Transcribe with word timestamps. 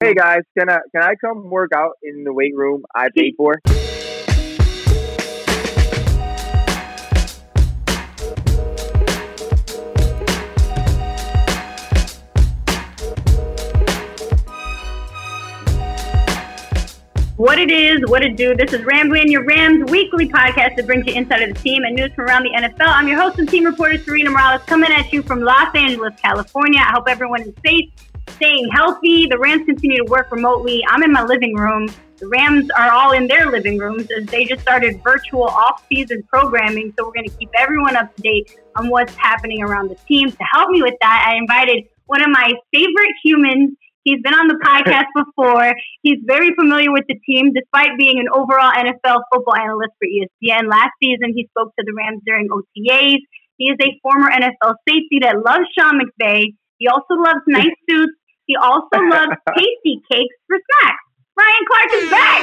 Hey 0.00 0.14
guys, 0.14 0.42
can 0.56 0.70
I 0.70 0.78
can 0.94 1.02
I 1.02 1.16
come 1.16 1.50
work 1.50 1.72
out 1.74 1.94
in 2.04 2.22
the 2.22 2.32
weight 2.32 2.54
room 2.54 2.84
I 2.94 3.08
paid 3.12 3.34
for? 3.36 3.60
What 17.36 17.58
it 17.58 17.72
is, 17.72 17.98
what 18.06 18.22
it 18.22 18.36
do. 18.36 18.54
This 18.54 18.72
is 18.72 18.84
Rambling, 18.84 19.32
your 19.32 19.42
Rams 19.42 19.90
weekly 19.90 20.28
podcast 20.28 20.76
that 20.76 20.86
brings 20.86 21.08
you 21.08 21.14
inside 21.14 21.42
of 21.42 21.56
the 21.56 21.60
team 21.60 21.82
and 21.82 21.96
news 21.96 22.12
from 22.14 22.26
around 22.26 22.44
the 22.44 22.50
NFL. 22.50 22.86
I'm 22.86 23.08
your 23.08 23.20
host 23.20 23.40
and 23.40 23.48
team 23.48 23.64
reporter, 23.64 23.98
Serena 23.98 24.30
Morales, 24.30 24.62
coming 24.66 24.92
at 24.92 25.12
you 25.12 25.22
from 25.22 25.40
Los 25.40 25.74
Angeles, 25.74 26.14
California. 26.22 26.78
I 26.78 26.92
hope 26.92 27.08
everyone 27.08 27.42
is 27.42 27.54
safe, 27.66 27.90
staying 28.30 28.68
healthy. 28.72 29.26
The 29.26 29.38
Rams 29.38 29.66
continue 29.66 29.98
to 29.98 30.10
work 30.10 30.30
remotely. 30.30 30.84
I'm 30.88 31.02
in 31.02 31.12
my 31.12 31.22
living 31.22 31.54
room. 31.54 31.88
The 32.16 32.28
Rams 32.28 32.68
are 32.76 32.90
all 32.90 33.12
in 33.12 33.28
their 33.28 33.50
living 33.50 33.78
rooms 33.78 34.08
as 34.16 34.26
they 34.26 34.44
just 34.44 34.62
started 34.62 35.00
virtual 35.02 35.44
off-season 35.44 36.24
programming. 36.24 36.92
So 36.98 37.06
we're 37.06 37.12
going 37.12 37.28
to 37.28 37.36
keep 37.36 37.50
everyone 37.56 37.96
up 37.96 38.14
to 38.16 38.22
date 38.22 38.58
on 38.76 38.88
what's 38.88 39.14
happening 39.14 39.62
around 39.62 39.88
the 39.90 39.96
team. 40.06 40.30
To 40.30 40.44
help 40.52 40.70
me 40.70 40.82
with 40.82 40.94
that, 41.00 41.26
I 41.28 41.36
invited 41.36 41.84
one 42.06 42.22
of 42.22 42.30
my 42.30 42.52
favorite 42.72 43.14
humans 43.22 43.76
He's 44.08 44.22
been 44.22 44.32
on 44.32 44.48
the 44.48 44.56
podcast 44.64 45.12
before. 45.12 45.74
He's 46.00 46.16
very 46.24 46.54
familiar 46.56 46.90
with 46.90 47.04
the 47.08 47.20
team, 47.28 47.52
despite 47.52 47.98
being 47.98 48.18
an 48.18 48.32
overall 48.32 48.72
NFL 48.72 49.20
football 49.28 49.54
analyst 49.54 49.92
for 50.00 50.08
ESPN. 50.08 50.70
Last 50.70 50.96
season, 51.02 51.36
he 51.36 51.46
spoke 51.52 51.76
to 51.78 51.84
the 51.84 51.92
Rams 51.92 52.22
during 52.24 52.48
OTAs. 52.48 53.20
He 53.58 53.64
is 53.68 53.76
a 53.82 53.90
former 54.02 54.30
NFL 54.30 54.80
safety 54.88 55.20
that 55.20 55.36
loves 55.44 55.68
Sean 55.76 56.00
McVay. 56.00 56.56
He 56.78 56.88
also 56.88 57.20
loves 57.20 57.44
nice 57.46 57.74
suits. 57.90 58.16
He 58.48 58.56
also 58.56 58.98
loves 58.98 59.36
tasty 59.56 60.02
cakes 60.10 60.34
for 60.48 60.56
snacks. 60.56 61.04
Ryan 61.38 61.64
Clark 61.68 61.90
is 61.94 62.10
back. 62.10 62.42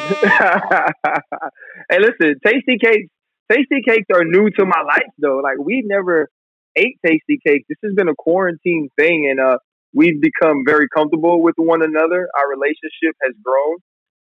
hey, 1.90 1.98
listen, 1.98 2.36
tasty 2.46 2.78
cakes. 2.78 3.10
Tasty 3.52 3.82
cakes 3.84 4.06
are 4.14 4.24
new 4.24 4.48
to 4.50 4.64
my 4.64 4.80
life, 4.86 5.10
though. 5.18 5.40
Like 5.42 5.58
we've 5.58 5.84
never 5.84 6.30
ate 6.76 6.96
tasty 7.04 7.38
cakes. 7.44 7.66
This 7.68 7.78
has 7.84 7.94
been 7.94 8.08
a 8.08 8.14
quarantine 8.16 8.88
thing, 8.96 9.28
and 9.28 9.40
uh, 9.40 9.58
we've 9.92 10.20
become 10.22 10.62
very 10.64 10.86
comfortable 10.94 11.42
with 11.42 11.56
one 11.58 11.82
another. 11.82 12.28
Our 12.38 12.48
relationship 12.48 13.16
has 13.22 13.34
grown. 13.44 13.78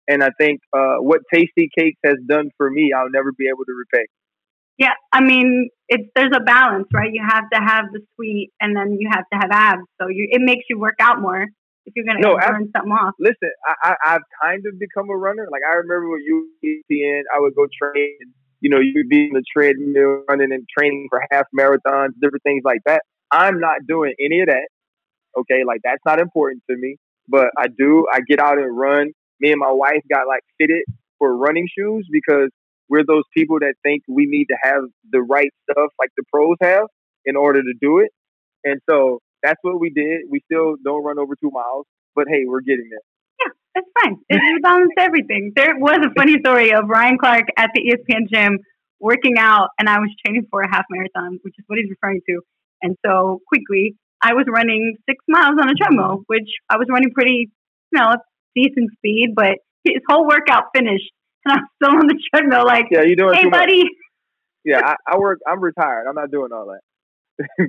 And 0.09 0.25
I 0.25 0.31
think 0.41 0.61
uh, 0.73 0.97
what 1.01 1.21
Tasty 1.33 1.69
Cakes 1.77 1.99
has 2.03 2.17
done 2.27 2.49
for 2.56 2.71
me, 2.71 2.93
I'll 2.97 3.11
never 3.11 3.31
be 3.37 3.45
able 3.47 3.67
to 3.67 3.75
repay. 3.77 4.06
Yeah, 4.79 4.95
I 5.12 5.21
mean, 5.21 5.71
it's 5.89 6.09
there's 6.15 6.31
a 6.34 6.41
balance, 6.41 6.87
right? 6.95 7.11
You 7.12 7.25
have 7.29 7.51
to 7.53 7.59
have 7.59 7.87
the 7.93 8.01
sweet, 8.15 8.53
and 8.61 8.77
then 8.77 8.97
you 8.98 9.11
have 9.11 9.25
to 9.33 9.39
have 9.39 9.51
abs. 9.51 9.83
So 10.01 10.07
you, 10.09 10.29
it 10.31 10.41
makes 10.41 10.65
you 10.71 10.79
work 10.79 10.95
out 11.01 11.21
more 11.21 11.47
if 11.84 11.95
you're 11.97 12.05
gonna 12.05 12.21
no, 12.21 12.37
burn 12.37 12.71
something 12.77 12.93
off. 12.93 13.15
Listen, 13.19 13.51
I, 13.83 13.95
I, 14.05 14.12
have 14.12 14.23
kind 14.41 14.65
of 14.67 14.79
become 14.79 15.11
a 15.11 15.17
runner. 15.17 15.49
Like 15.51 15.62
I 15.69 15.77
remember 15.77 16.11
when 16.11 16.21
you 16.23 16.49
ESPN, 16.65 17.23
I 17.34 17.41
would 17.41 17.56
go 17.56 17.67
train. 17.83 18.19
You 18.61 18.71
know, 18.71 18.79
you'd 18.79 19.09
be 19.09 19.27
in 19.27 19.33
the 19.33 19.43
treadmill 19.53 20.23
running 20.29 20.53
and 20.53 20.67
training 20.77 21.09
for 21.11 21.23
half 21.31 21.47
marathons, 21.56 22.11
different 22.21 22.43
things 22.45 22.62
like 22.65 22.81
that. 22.87 23.03
I'm 23.31 23.61
not 23.61 23.87
doing 23.87 24.15
any 24.21 24.41
of 24.41 24.47
that. 24.47 24.69
Okay, 25.37 25.65
like 25.67 25.81
that's 25.83 26.03
not 26.06 26.21
important 26.21 26.62
to 26.71 26.77
me. 26.77 26.97
But 27.29 27.49
I 27.59 27.67
do. 27.67 28.06
I 28.12 28.21
get 28.21 28.39
out 28.39 28.59
and 28.59 28.77
run. 28.77 29.11
Me 29.41 29.51
and 29.51 29.59
my 29.59 29.73
wife 29.73 30.03
got 30.12 30.29
like 30.29 30.43
fitted 30.56 30.83
for 31.19 31.37
running 31.37 31.69
shoes 31.77 32.06
because 32.11 32.51
we're 32.89 33.05
those 33.06 33.25
people 33.36 33.58
that 33.61 33.75
think 33.83 34.03
we 34.08 34.27
need 34.27 34.47
to 34.47 34.56
have 34.62 34.83
the 35.11 35.20
right 35.20 35.50
stuff 35.64 35.91
like 35.98 36.11
the 36.17 36.25
pros 36.33 36.56
have 36.62 36.86
in 37.25 37.36
order 37.36 37.62
to 37.62 37.75
do 37.81 37.98
it. 37.98 38.11
And 38.64 38.81
so 38.89 39.20
that's 39.42 39.58
what 39.62 39.81
we 39.81 39.91
did. 39.91 40.22
We 40.31 40.41
still 40.50 40.77
don't 40.84 41.05
run 41.05 41.19
over 41.19 41.34
two 41.41 41.50
miles, 41.53 41.86
but 42.14 42.27
hey, 42.28 42.44
we're 42.47 42.61
getting 42.61 42.89
there. 42.91 43.00
Yeah, 43.41 43.53
that's 43.75 43.86
fine. 44.03 44.16
It's 44.28 44.62
balance 44.62 44.92
everything. 44.98 45.53
There 45.55 45.75
was 45.78 45.98
a 46.05 46.11
funny 46.19 46.36
story 46.41 46.72
of 46.72 46.89
Ryan 46.89 47.19
Clark 47.19 47.44
at 47.56 47.70
the 47.75 47.83
ESPN 47.83 48.28
gym 48.33 48.59
working 49.00 49.39
out, 49.39 49.69
and 49.78 49.89
I 49.89 49.98
was 49.98 50.11
training 50.25 50.47
for 50.50 50.62
a 50.62 50.69
half 50.69 50.84
marathon, 50.91 51.38
which 51.43 51.54
is 51.59 51.65
what 51.69 51.78
he's 51.78 51.91
referring 51.91 52.21
to. 52.28 52.41
And 52.82 52.97
so 53.06 53.41
quickly, 53.48 53.94
I 54.22 54.34
was 54.34 54.47
running 54.48 54.97
six 55.09 55.22
miles 55.28 55.54
on 55.60 55.69
a 55.69 55.75
treadmill, 55.75 56.22
which 56.27 56.48
I 56.69 56.77
was 56.77 56.88
running 56.91 57.12
pretty, 57.15 57.50
you 57.93 57.98
know, 58.00 58.16
decent 58.56 58.91
speed, 58.97 59.34
but 59.37 59.59
his 59.84 60.03
whole 60.09 60.27
workout 60.27 60.65
finished 60.75 61.12
I'm 61.54 61.66
still 61.82 61.97
on 61.97 62.06
the 62.06 62.19
treadmill 62.32 62.66
like, 62.66 62.86
yeah, 62.91 63.03
you 63.03 63.16
doing 63.16 63.34
hey, 63.34 63.48
buddy. 63.48 63.84
Much. 63.84 63.92
Yeah, 64.64 64.81
I, 64.84 64.97
I 65.14 65.19
work, 65.19 65.38
I'm 65.47 65.60
retired. 65.60 66.06
I'm 66.09 66.14
not 66.14 66.31
doing 66.31 66.50
all 66.53 66.66
that. 66.66 66.81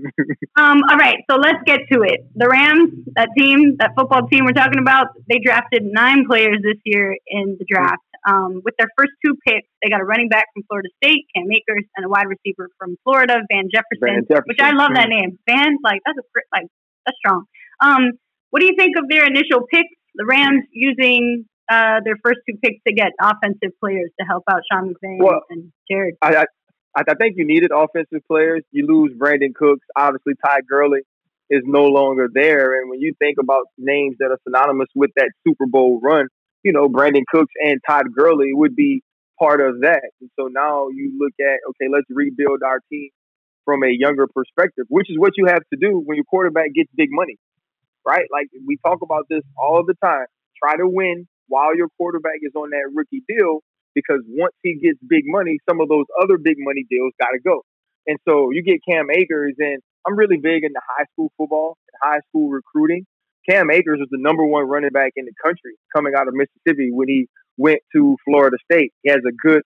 um, 0.57 0.81
all 0.90 0.97
right, 0.97 1.17
so 1.29 1.38
let's 1.38 1.59
get 1.66 1.81
to 1.91 2.01
it. 2.01 2.25
The 2.35 2.50
Rams, 2.50 2.90
that 3.16 3.29
team, 3.38 3.75
that 3.79 3.91
football 3.97 4.28
team 4.28 4.45
we're 4.45 4.53
talking 4.53 4.79
about, 4.79 5.07
they 5.29 5.40
drafted 5.44 5.84
nine 5.85 6.25
players 6.28 6.57
this 6.63 6.78
year 6.85 7.16
in 7.28 7.56
the 7.59 7.66
draft. 7.69 8.01
Um, 8.28 8.62
with 8.66 8.73
their 8.78 8.90
first 8.97 9.12
two 9.23 9.35
picks, 9.47 9.67
they 9.81 9.90
got 9.90 10.01
a 10.01 10.03
running 10.03 10.28
back 10.28 10.46
from 10.53 10.63
Florida 10.67 10.90
State, 11.01 11.25
Cam 11.35 11.46
Akers, 11.51 11.85
and 11.96 12.06
a 12.06 12.09
wide 12.09 12.28
receiver 12.28 12.69
from 12.78 12.97
Florida, 13.03 13.38
Van 13.50 13.69
Jefferson, 13.72 14.01
Van 14.01 14.25
Jefferson. 14.28 14.44
which 14.47 14.59
I 14.59 14.72
love 14.72 14.91
that 14.96 15.07
name. 15.07 15.38
Van, 15.47 15.78
like 15.84 16.01
that's 16.06 16.17
a 16.17 16.25
like 16.51 16.67
that's 17.06 17.17
strong. 17.19 17.46
Um, 17.79 18.11
what 18.50 18.59
do 18.59 18.66
you 18.66 18.75
think 18.78 18.97
of 18.97 19.07
their 19.07 19.25
initial 19.25 19.61
picks? 19.72 19.88
The 20.16 20.25
Rams 20.25 20.63
using 20.73 21.46
uh, 21.69 22.00
their 22.03 22.18
first 22.24 22.40
two 22.50 22.57
picks 22.63 22.81
to 22.88 22.94
get 22.94 23.12
offensive 23.22 23.72
players 23.80 24.09
to 24.19 24.25
help 24.25 24.44
out 24.50 24.62
Sean 24.72 24.90
McVay 24.94 25.18
well, 25.19 25.41
and 25.50 25.72
Jared. 25.90 26.16
I, 26.22 26.46
I, 26.96 27.03
I 27.07 27.13
think 27.16 27.35
you 27.38 27.46
needed 27.46 27.72
offensive 27.74 28.22
players. 28.28 28.63
You 28.72 28.88
lose 28.88 29.13
Brandin 29.18 29.53
Cooks. 29.53 29.85
Obviously, 29.96 30.34
Todd 30.44 30.62
Gurley 30.69 31.02
is 31.50 31.62
no 31.66 31.85
longer 31.85 32.28
there. 32.31 32.79
And 32.79 32.90
when 32.90 33.00
you 33.00 33.13
think 33.19 33.38
about 33.40 33.66
names 33.78 34.18
that 34.19 34.31
are 34.31 34.40
synonymous 34.44 34.88
with 34.96 35.12
that 35.16 35.29
Super 35.47 35.66
Bowl 35.68 36.00
run, 36.02 36.28
you 36.63 36.74
know, 36.74 36.90
Brandin 36.90 37.24
Cooks 37.31 37.53
and 37.63 37.79
Todd 37.88 38.06
Gurley 38.16 38.52
would 38.53 38.75
be 38.75 39.02
part 39.40 39.62
of 39.62 39.81
that. 39.81 40.09
And 40.22 40.29
so 40.38 40.47
now 40.47 40.90
you 40.90 41.18
look 41.19 41.34
at, 41.40 41.59
okay, 41.69 41.90
let's 41.91 42.06
rebuild 42.09 42.62
our 42.66 42.79
team 42.91 43.09
from 43.66 43.84
a 43.84 43.90
younger 43.90 44.28
perspective, 44.28 44.85
which 44.90 45.09
is 45.09 45.18
what 45.18 45.34
you 45.38 45.46
have 45.46 45.62
to 45.72 45.79
do 45.79 46.02
when 46.03 46.16
your 46.16 46.25
quarterback 46.25 46.74
gets 46.74 46.90
big 46.96 47.09
money, 47.12 47.38
right? 48.06 48.25
Like 48.31 48.47
we 48.66 48.78
talk 48.84 49.00
about 49.02 49.28
this 49.29 49.44
all 49.58 49.84
the 49.85 49.96
time. 50.03 50.25
Try 50.62 50.75
to 50.75 50.88
win 50.88 51.28
while 51.50 51.76
your 51.76 51.90
quarterback 51.98 52.40
is 52.42 52.54
on 52.56 52.70
that 52.72 52.90
rookie 52.94 53.24
deal 53.28 53.60
because 53.94 54.22
once 54.28 54.54
he 54.64 54.76
gets 54.76 55.00
big 55.08 55.24
money, 55.26 55.58
some 55.68 55.82
of 55.82 55.90
those 55.90 56.06
other 56.22 56.38
big 56.38 56.56
money 56.58 56.86
deals 56.90 57.12
got 57.20 57.32
to 57.32 57.40
go. 57.40 57.64
And 58.08 58.18
so 58.28 58.52
you 58.52 58.64
get 58.64 58.80
Cam 58.88 59.08
Akers, 59.12 59.56
and 59.59 59.82
I'm 60.08 60.16
really 60.16 60.38
big 60.38 60.64
into 60.64 60.80
high 60.98 61.06
school 61.12 61.32
football, 61.38 61.78
and 61.92 62.14
high 62.14 62.22
school 62.30 62.50
recruiting. 62.50 63.06
Cam 63.48 63.72
Akers 63.72 64.00
was 64.00 64.09
the 64.12 64.22
number 64.22 64.46
one 64.46 64.68
running 64.68 64.92
back 64.92 65.14
in 65.16 65.26
the 65.26 65.34
country 65.44 65.76
coming 65.96 66.14
out 66.16 66.28
of 66.28 66.34
Mississippi 66.34 66.92
when 66.92 67.08
he 67.08 67.28
went 67.58 67.80
to 67.96 68.16
Florida 68.26 68.58
State. 68.72 68.94
He 69.04 69.09
has 69.09 69.22
a 69.28 69.36
good 69.46 69.62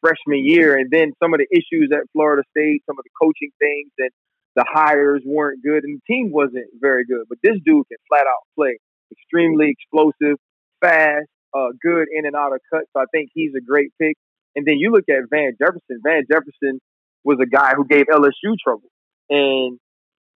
freshman 0.00 0.44
year, 0.44 0.76
and 0.76 0.90
then 0.90 1.12
some 1.22 1.34
of 1.34 1.40
the 1.40 1.46
issues 1.50 1.90
at 1.92 2.06
Florida 2.12 2.42
State, 2.50 2.82
some 2.86 2.98
of 2.98 3.04
the 3.04 3.10
coaching 3.20 3.50
things, 3.58 3.90
and 3.98 4.10
the 4.56 4.64
hires 4.68 5.22
weren't 5.24 5.62
good, 5.62 5.84
and 5.84 5.98
the 5.98 6.14
team 6.14 6.30
wasn't 6.30 6.66
very 6.80 7.04
good. 7.04 7.24
But 7.28 7.38
this 7.42 7.56
dude 7.64 7.86
can 7.88 7.98
flat 8.08 8.26
out 8.26 8.42
play, 8.54 8.78
extremely 9.12 9.70
explosive, 9.70 10.36
fast, 10.80 11.28
uh, 11.54 11.68
good 11.82 12.06
in 12.12 12.26
and 12.26 12.36
out 12.36 12.52
of 12.52 12.60
cuts. 12.72 12.88
So 12.96 13.02
I 13.02 13.06
think 13.12 13.30
he's 13.34 13.52
a 13.56 13.60
great 13.60 13.90
pick. 14.00 14.16
And 14.56 14.66
then 14.66 14.76
you 14.78 14.90
look 14.90 15.04
at 15.08 15.28
Van 15.30 15.52
Jefferson. 15.60 16.00
Van 16.02 16.24
Jefferson 16.30 16.80
was 17.24 17.38
a 17.42 17.46
guy 17.46 17.74
who 17.76 17.84
gave 17.84 18.06
LSU 18.06 18.54
trouble, 18.62 18.88
and 19.30 19.78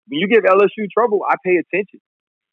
when 0.09 0.21
you 0.21 0.29
give 0.29 0.45
LSU 0.45 0.91
trouble, 0.93 1.21
I 1.29 1.37
pay 1.45 1.57
attention. 1.57 2.01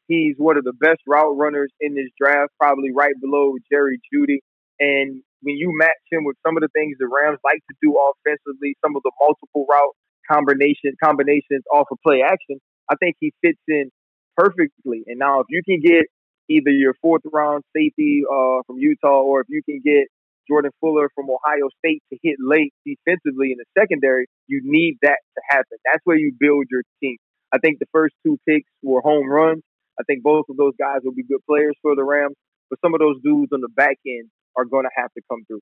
He's 0.06 0.34
one 0.38 0.56
of 0.56 0.64
the 0.64 0.72
best 0.72 1.00
route 1.06 1.36
runners 1.36 1.70
in 1.80 1.94
this 1.94 2.08
draft, 2.20 2.52
probably 2.58 2.90
right 2.90 3.14
below 3.20 3.54
Jerry 3.70 4.00
Jeudy. 4.10 4.38
And 4.80 5.22
when 5.42 5.56
you 5.56 5.70
match 5.76 6.02
him 6.10 6.24
with 6.24 6.36
some 6.46 6.56
of 6.56 6.62
the 6.62 6.68
things 6.74 6.96
the 6.98 7.06
Rams 7.06 7.38
like 7.44 7.60
to 7.68 7.74
do 7.82 7.94
offensively, 7.94 8.76
some 8.84 8.96
of 8.96 9.02
the 9.02 9.12
multiple 9.20 9.66
route 9.70 9.94
combination 10.30 10.96
combinations 11.02 11.62
off 11.72 11.86
of 11.90 11.98
play 12.04 12.22
action, 12.22 12.58
I 12.90 12.96
think 12.96 13.16
he 13.20 13.32
fits 13.42 13.60
in 13.68 13.90
perfectly. 14.36 15.04
And 15.06 15.18
now 15.18 15.40
if 15.40 15.46
you 15.50 15.62
can 15.62 15.80
get 15.80 16.06
either 16.50 16.70
your 16.70 16.94
fourth 17.00 17.22
round 17.32 17.62
safety 17.74 18.22
uh, 18.26 18.62
from 18.66 18.78
Utah 18.78 19.22
or 19.22 19.40
if 19.40 19.46
you 19.48 19.62
can 19.62 19.80
get 19.84 20.08
Jordan 20.48 20.72
Fuller 20.80 21.08
from 21.14 21.30
Ohio 21.30 21.70
State 21.78 22.02
to 22.12 22.18
hit 22.22 22.36
late 22.40 22.74
defensively 22.84 23.52
in 23.52 23.58
the 23.58 23.64
secondary, 23.78 24.26
you 24.48 24.60
need 24.64 24.98
that 25.02 25.18
to 25.36 25.42
happen. 25.48 25.78
That's 25.84 26.02
where 26.04 26.18
you 26.18 26.32
build 26.38 26.66
your 26.70 26.82
team. 27.00 27.16
I 27.52 27.58
think 27.58 27.78
the 27.78 27.86
first 27.92 28.14
two 28.26 28.36
picks 28.48 28.68
were 28.82 29.00
home 29.00 29.28
runs. 29.28 29.62
I 29.98 30.02
think 30.04 30.22
both 30.22 30.46
of 30.50 30.56
those 30.56 30.74
guys 30.78 31.00
will 31.04 31.14
be 31.14 31.22
good 31.22 31.44
players 31.48 31.74
for 31.82 31.94
the 31.94 32.04
Rams, 32.04 32.34
but 32.68 32.78
some 32.84 32.94
of 32.94 33.00
those 33.00 33.16
dudes 33.22 33.52
on 33.52 33.60
the 33.60 33.68
back 33.68 33.96
end 34.06 34.28
are 34.56 34.64
going 34.64 34.84
to 34.84 34.90
have 34.96 35.12
to 35.14 35.22
come 35.30 35.44
through. 35.46 35.60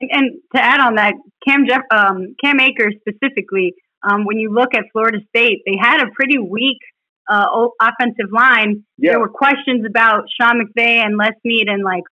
And 0.00 0.40
to 0.54 0.62
add 0.62 0.80
on 0.80 0.96
that, 0.96 1.14
Cam 1.46 1.66
Jeff, 1.66 1.82
um, 1.90 2.34
Cam 2.42 2.60
Akers 2.60 2.94
specifically, 3.00 3.74
um, 4.02 4.24
when 4.24 4.38
you 4.38 4.52
look 4.52 4.74
at 4.74 4.84
Florida 4.92 5.18
State, 5.28 5.62
they 5.64 5.78
had 5.80 6.02
a 6.02 6.10
pretty 6.14 6.38
weak 6.38 6.78
uh, 7.28 7.68
offensive 7.80 8.30
line. 8.32 8.84
Yeah. 8.98 9.12
There 9.12 9.20
were 9.20 9.28
questions 9.28 9.84
about 9.88 10.24
Sean 10.40 10.60
McVay 10.60 11.04
and 11.04 11.16
Les 11.16 11.32
Snead 11.42 11.68
and 11.68 11.84
like 11.84 12.04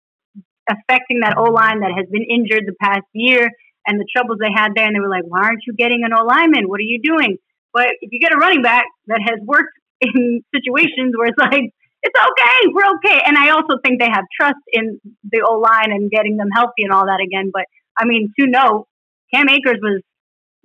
affecting 0.69 1.21
that 1.21 1.37
O 1.37 1.45
line 1.45 1.81
that 1.81 1.93
has 1.97 2.07
been 2.11 2.25
injured 2.29 2.65
the 2.67 2.75
past 2.81 3.07
year 3.13 3.49
and 3.87 3.99
the 3.99 4.07
troubles 4.15 4.39
they 4.41 4.53
had 4.55 4.73
there. 4.75 4.87
And 4.87 4.95
they 4.95 5.01
were 5.01 5.09
like, 5.09 5.25
"Why 5.25 5.45
aren't 5.45 5.63
you 5.67 5.75
getting 5.75 6.03
an 6.05 6.13
O 6.13 6.25
lineman? 6.25 6.69
What 6.69 6.81
are 6.81 6.89
you 6.89 7.01
doing?" 7.03 7.39
But 7.73 7.89
if 8.01 8.13
you 8.13 8.21
get 8.21 8.33
a 8.33 8.37
running 8.37 8.63
back 8.63 8.85
that 9.07 9.21
has 9.23 9.39
worked 9.45 9.73
in 10.01 10.43
situations 10.55 11.15
where 11.17 11.29
it's 11.29 11.39
like 11.39 11.73
it's 12.03 12.15
okay. 12.15 12.71
We're 12.73 12.95
okay. 12.99 13.23
And 13.27 13.37
I 13.37 13.51
also 13.51 13.75
think 13.85 14.01
they 14.01 14.09
have 14.09 14.25
trust 14.39 14.63
in 14.73 15.01
the 15.25 15.43
O 15.45 15.59
line 15.59 15.91
and 15.91 16.11
getting 16.11 16.37
them 16.37 16.49
healthy 16.55 16.85
and 16.85 16.93
all 16.93 17.07
that 17.07 17.21
again. 17.21 17.51
But 17.53 17.65
I 17.99 18.05
mean, 18.05 18.33
to 18.39 18.47
know, 18.47 18.87
Cam 19.35 19.49
Akers 19.49 19.79
was 19.83 20.03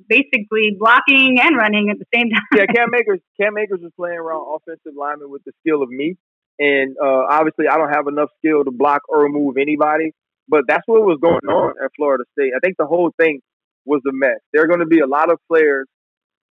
basically 0.08 0.76
blocking 0.78 1.40
and 1.42 1.58
running 1.58 1.90
at 1.90 1.98
the 2.00 2.06
same 2.14 2.30
time. 2.30 2.42
yeah, 2.56 2.66
Cam 2.66 2.94
Akers. 3.00 3.20
Cam 3.40 3.58
Akers 3.58 3.80
was 3.82 3.92
playing 3.98 4.18
around 4.18 4.46
offensive 4.56 4.94
linemen 4.98 5.30
with 5.30 5.44
the 5.46 5.52
skill 5.62 5.82
of 5.82 5.90
me, 5.90 6.16
and 6.60 6.96
uh, 7.02 7.26
obviously 7.30 7.68
I 7.68 7.78
don't 7.78 7.94
have 7.94 8.08
enough 8.08 8.30
skill 8.40 8.64
to 8.64 8.72
block 8.72 9.02
or 9.10 9.24
remove 9.24 9.58
anybody. 9.58 10.12
But 10.50 10.66
that's 10.68 10.84
what 10.88 11.02
was 11.04 11.20
going 11.22 11.48
on 11.48 11.74
at 11.84 11.92
Florida 11.96 12.26
State. 12.38 12.52
I 12.56 12.60
think 12.60 12.76
the 12.78 12.86
whole 12.86 13.12
thing 13.18 13.40
was 13.86 14.02
a 14.08 14.12
mess. 14.12 14.40
There 14.52 14.64
are 14.64 14.68
going 14.68 14.82
to 14.82 14.86
be 14.86 15.00
a 15.00 15.08
lot 15.08 15.32
of 15.32 15.40
players 15.48 15.88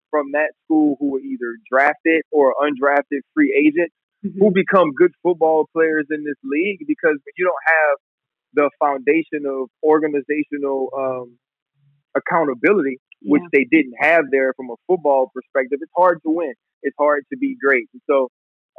from 0.09 0.31
that 0.33 0.51
school 0.63 0.97
who 0.99 1.11
were 1.11 1.19
either 1.19 1.57
drafted 1.69 2.23
or 2.31 2.53
undrafted 2.61 3.21
free 3.33 3.53
agents 3.53 3.93
mm-hmm. 4.25 4.37
who 4.39 4.51
become 4.51 4.93
good 4.93 5.11
football 5.21 5.65
players 5.73 6.05
in 6.09 6.23
this 6.23 6.37
league 6.43 6.79
because 6.87 7.17
you 7.37 7.45
don't 7.45 7.65
have 7.65 7.97
the 8.53 8.69
foundation 8.79 9.45
of 9.47 9.69
organizational 9.83 10.89
um, 10.95 11.37
accountability, 12.15 12.99
which 13.21 13.41
yeah. 13.41 13.59
they 13.59 13.65
didn't 13.69 13.95
have 13.99 14.25
there 14.31 14.53
from 14.55 14.69
a 14.69 14.75
football 14.87 15.31
perspective. 15.33 15.79
It's 15.81 15.91
hard 15.95 16.19
to 16.25 16.31
win. 16.31 16.53
It's 16.81 16.95
hard 16.99 17.23
to 17.31 17.37
be 17.37 17.55
great. 17.63 17.87
And 17.93 18.01
so 18.09 18.29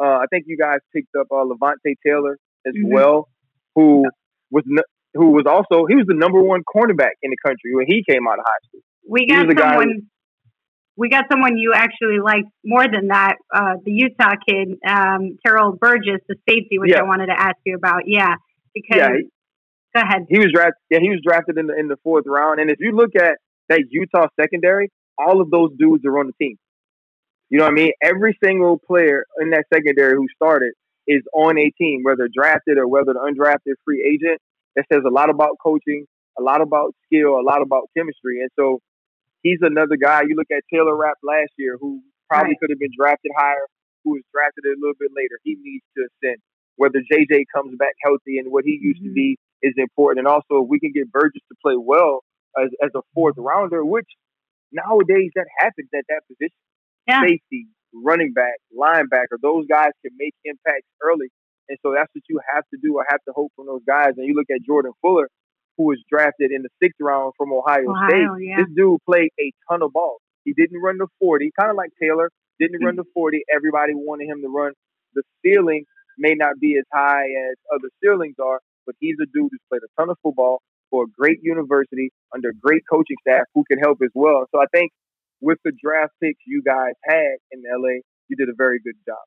uh, 0.00 0.18
I 0.18 0.26
think 0.30 0.44
you 0.46 0.56
guys 0.56 0.78
picked 0.94 1.14
up 1.18 1.26
uh, 1.30 1.44
Levonta 1.44 1.94
Taylor 2.04 2.38
as 2.66 2.74
mm-hmm. 2.74 2.92
well, 2.92 3.28
who 3.74 4.04
was 4.50 4.64
who 5.14 5.30
was 5.30 5.44
also 5.46 5.86
he 5.86 5.94
was 5.94 6.06
the 6.06 6.14
number 6.16 6.42
one 6.42 6.62
cornerback 6.62 7.16
in 7.22 7.30
the 7.30 7.36
country 7.44 7.74
when 7.74 7.86
he 7.86 8.02
came 8.08 8.26
out 8.26 8.38
of 8.38 8.44
high 8.44 8.62
school. 8.68 8.80
We 9.08 9.26
got 9.26 9.46
someone. 9.58 10.08
we 10.96 11.08
got 11.08 11.24
someone 11.30 11.56
you 11.56 11.72
actually 11.74 12.18
liked 12.22 12.48
more 12.64 12.84
than 12.84 13.08
that. 13.08 13.36
Uh, 13.52 13.74
the 13.84 13.92
Utah 13.92 14.34
kid, 14.48 14.78
um, 14.86 15.38
Terrell 15.46 15.72
Burgess, 15.72 16.20
the 16.28 16.36
safety, 16.48 16.78
which 16.78 16.90
yeah. 16.90 17.00
I 17.00 17.02
wanted 17.02 17.26
to 17.26 17.38
ask 17.38 17.56
you 17.64 17.76
about. 17.76 18.02
Yeah, 18.06 18.34
because 18.74 18.98
yeah, 18.98 19.16
go 19.94 20.02
ahead. 20.02 20.26
He 20.28 20.38
was 20.38 20.50
drafted. 20.52 20.82
Yeah, 20.90 20.98
he 21.00 21.10
was 21.10 21.20
drafted 21.24 21.58
in 21.58 21.66
the 21.66 21.78
in 21.78 21.88
the 21.88 21.96
fourth 22.02 22.24
round. 22.26 22.60
And 22.60 22.70
if 22.70 22.78
you 22.80 22.92
look 22.92 23.10
at 23.16 23.38
that 23.68 23.84
Utah 23.90 24.28
secondary, 24.40 24.90
all 25.18 25.40
of 25.40 25.50
those 25.50 25.70
dudes 25.78 26.04
are 26.04 26.18
on 26.18 26.26
the 26.26 26.32
team. 26.44 26.56
You 27.50 27.58
know 27.58 27.64
what 27.64 27.72
I 27.72 27.74
mean? 27.74 27.92
Every 28.02 28.36
single 28.42 28.78
player 28.78 29.24
in 29.40 29.50
that 29.50 29.64
secondary 29.72 30.16
who 30.16 30.26
started 30.34 30.72
is 31.06 31.22
on 31.34 31.58
a 31.58 31.70
team, 31.78 32.02
whether 32.02 32.28
drafted 32.32 32.78
or 32.78 32.88
whether 32.88 33.14
undrafted 33.14 33.74
free 33.84 34.02
agent. 34.02 34.40
That 34.76 34.86
says 34.92 35.02
a 35.06 35.10
lot 35.10 35.30
about 35.30 35.54
coaching, 35.62 36.04
a 36.36 36.42
lot 36.42 36.60
about 36.60 36.94
skill, 37.06 37.38
a 37.38 37.46
lot 37.46 37.62
about 37.62 37.84
chemistry. 37.96 38.40
And 38.40 38.50
so 38.58 38.80
he's 39.42 39.60
another 39.62 39.94
guy. 39.94 40.22
You 40.26 40.34
look 40.34 40.50
at 40.50 40.64
Taylor 40.72 40.96
Rapp 40.96 41.14
last 41.22 41.52
year, 41.56 41.78
who 41.80 42.02
probably 42.28 42.50
right. 42.50 42.58
could 42.58 42.70
have 42.70 42.80
been 42.80 42.90
drafted 42.98 43.30
higher, 43.38 43.70
who 44.02 44.18
was 44.18 44.22
drafted 44.34 44.64
a 44.66 44.74
little 44.74 44.98
bit 44.98 45.10
later. 45.14 45.38
He 45.44 45.56
needs 45.62 45.84
to 45.96 46.08
ascend. 46.10 46.42
Whether 46.74 47.06
JJ 47.06 47.44
comes 47.54 47.78
back 47.78 47.94
healthy 48.02 48.38
and 48.38 48.50
what 48.50 48.64
he 48.64 48.80
used 48.82 48.98
mm-hmm. 48.98 49.14
to 49.14 49.14
be 49.14 49.38
is 49.64 49.74
important. 49.78 50.26
And 50.26 50.28
also, 50.28 50.62
if 50.62 50.68
we 50.68 50.78
can 50.78 50.92
get 50.92 51.10
Burgess 51.10 51.40
to 51.48 51.56
play 51.64 51.74
well 51.76 52.20
as, 52.60 52.68
as 52.84 52.90
a 52.94 53.00
fourth 53.14 53.34
rounder, 53.38 53.84
which 53.84 54.06
nowadays 54.70 55.30
that 55.34 55.46
happens 55.58 55.88
at 55.94 56.04
that 56.08 56.20
position. 56.28 56.60
Yeah. 57.08 57.22
Safety, 57.22 57.66
running 57.92 58.32
back, 58.32 58.60
linebacker, 58.76 59.40
those 59.40 59.66
guys 59.66 59.90
can 60.02 60.12
make 60.18 60.34
impacts 60.44 60.88
early. 61.02 61.28
And 61.68 61.78
so 61.82 61.92
that's 61.96 62.10
what 62.12 62.24
you 62.28 62.40
have 62.52 62.64
to 62.74 62.78
do 62.82 62.96
or 62.96 63.06
have 63.08 63.20
to 63.26 63.32
hope 63.32 63.52
from 63.56 63.66
those 63.66 63.82
guys. 63.86 64.12
And 64.16 64.26
you 64.26 64.34
look 64.34 64.50
at 64.50 64.60
Jordan 64.66 64.92
Fuller, 65.00 65.28
who 65.76 65.84
was 65.84 66.02
drafted 66.10 66.50
in 66.50 66.62
the 66.62 66.68
sixth 66.82 67.00
round 67.00 67.32
from 67.36 67.52
Ohio, 67.52 67.90
Ohio 67.90 68.08
State. 68.08 68.46
Yeah. 68.46 68.56
This 68.58 68.74
dude 68.76 69.00
played 69.06 69.30
a 69.40 69.52
ton 69.70 69.82
of 69.82 69.92
balls. 69.92 70.20
He 70.44 70.52
didn't 70.52 70.80
run 70.80 70.98
the 70.98 71.08
40, 71.20 71.50
kind 71.58 71.70
of 71.70 71.76
like 71.76 71.90
Taylor, 72.00 72.30
didn't 72.60 72.84
run 72.84 72.96
the 72.96 73.04
40. 73.14 73.42
Everybody 73.54 73.94
wanted 73.94 74.28
him 74.28 74.42
to 74.42 74.48
run. 74.48 74.72
The 75.14 75.22
ceiling 75.44 75.84
may 76.18 76.34
not 76.34 76.60
be 76.60 76.76
as 76.76 76.84
high 76.92 77.24
as 77.24 77.56
other 77.74 77.88
ceilings 78.02 78.36
are, 78.38 78.60
but 78.86 78.94
he's 79.00 79.16
a 79.22 79.26
dude 79.26 79.50
who's 79.50 79.60
played 79.70 79.82
a 79.82 80.00
ton 80.00 80.10
of 80.10 80.16
football 80.22 80.62
for 80.90 81.04
a 81.04 81.06
great 81.18 81.38
university 81.42 82.10
under 82.34 82.52
great 82.62 82.82
coaching 82.90 83.16
staff 83.26 83.44
who 83.54 83.64
can 83.70 83.78
help 83.78 83.98
as 84.02 84.10
well. 84.14 84.46
So 84.52 84.60
I 84.60 84.66
think 84.72 84.92
with 85.40 85.58
the 85.64 85.72
draft 85.82 86.12
picks 86.22 86.40
you 86.46 86.62
guys 86.64 86.94
had 87.04 87.36
in 87.52 87.62
LA, 87.66 88.00
you 88.28 88.36
did 88.36 88.48
a 88.48 88.54
very 88.56 88.80
good 88.80 88.96
job. 89.06 89.18